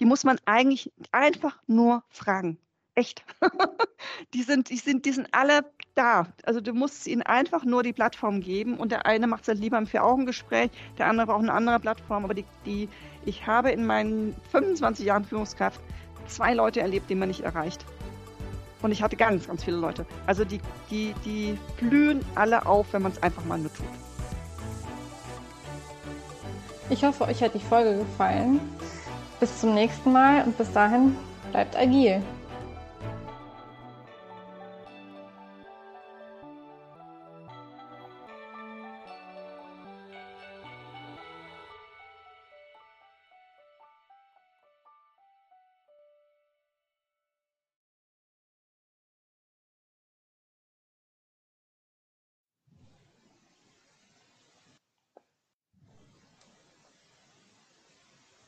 die 0.02 0.06
muss 0.06 0.24
man 0.24 0.40
eigentlich 0.46 0.92
einfach 1.12 1.58
nur 1.68 2.04
fragen. 2.10 2.58
Echt. 2.96 3.24
die, 4.34 4.42
sind, 4.42 4.72
die, 4.72 4.78
sind, 4.78 5.06
die 5.06 5.12
sind 5.12 5.30
alle 5.32 5.64
da. 5.94 6.26
Also 6.44 6.60
du 6.60 6.74
musst 6.74 7.06
ihnen 7.06 7.22
einfach 7.22 7.64
nur 7.64 7.84
die 7.84 7.94
Plattform 7.94 8.42
geben 8.42 8.78
und 8.78 8.92
der 8.92 9.06
eine 9.06 9.28
macht 9.28 9.44
es 9.44 9.50
halt 9.50 9.60
lieber 9.60 9.78
im 9.78 9.86
Vier-Augen-Gespräch, 9.86 10.72
der 10.98 11.06
andere 11.06 11.28
braucht 11.28 11.44
eine 11.44 11.54
andere 11.54 11.80
Plattform. 11.80 12.26
Aber 12.26 12.34
die, 12.34 12.46
die, 12.66 12.90
ich 13.26 13.46
habe 13.46 13.70
in 13.70 13.86
meinen 13.86 14.36
25 14.52 15.06
Jahren 15.06 15.24
Führungskraft 15.24 15.80
zwei 16.28 16.56
Leute 16.56 16.82
erlebt, 16.82 17.08
die 17.12 17.16
man 17.16 17.28
nicht 17.28 17.42
erreicht. 17.42 17.86
Und 18.82 18.92
ich 18.92 19.04
hatte 19.04 19.16
ganz, 19.16 19.48
ganz 19.48 19.64
viele 19.64 19.78
Leute. 19.78 20.08
Also 20.26 20.44
die, 20.44 20.60
die, 20.90 21.14
die 21.24 21.60
blühen 21.78 22.26
alle 22.34 22.66
auf, 22.66 22.92
wenn 22.92 23.04
man 23.04 23.12
es 23.12 23.22
einfach 23.22 23.46
mal 23.46 23.60
nur 23.60 23.72
tut. 23.72 23.86
Ich 26.90 27.04
hoffe, 27.04 27.26
euch 27.26 27.42
hat 27.44 27.54
die 27.54 27.60
Folge 27.60 28.00
gefallen. 28.00 28.60
Bis 29.42 29.60
zum 29.60 29.74
nächsten 29.74 30.12
Mal 30.12 30.44
und 30.44 30.56
bis 30.56 30.72
dahin 30.72 31.18
bleibt 31.52 31.76
agil. 31.76 32.22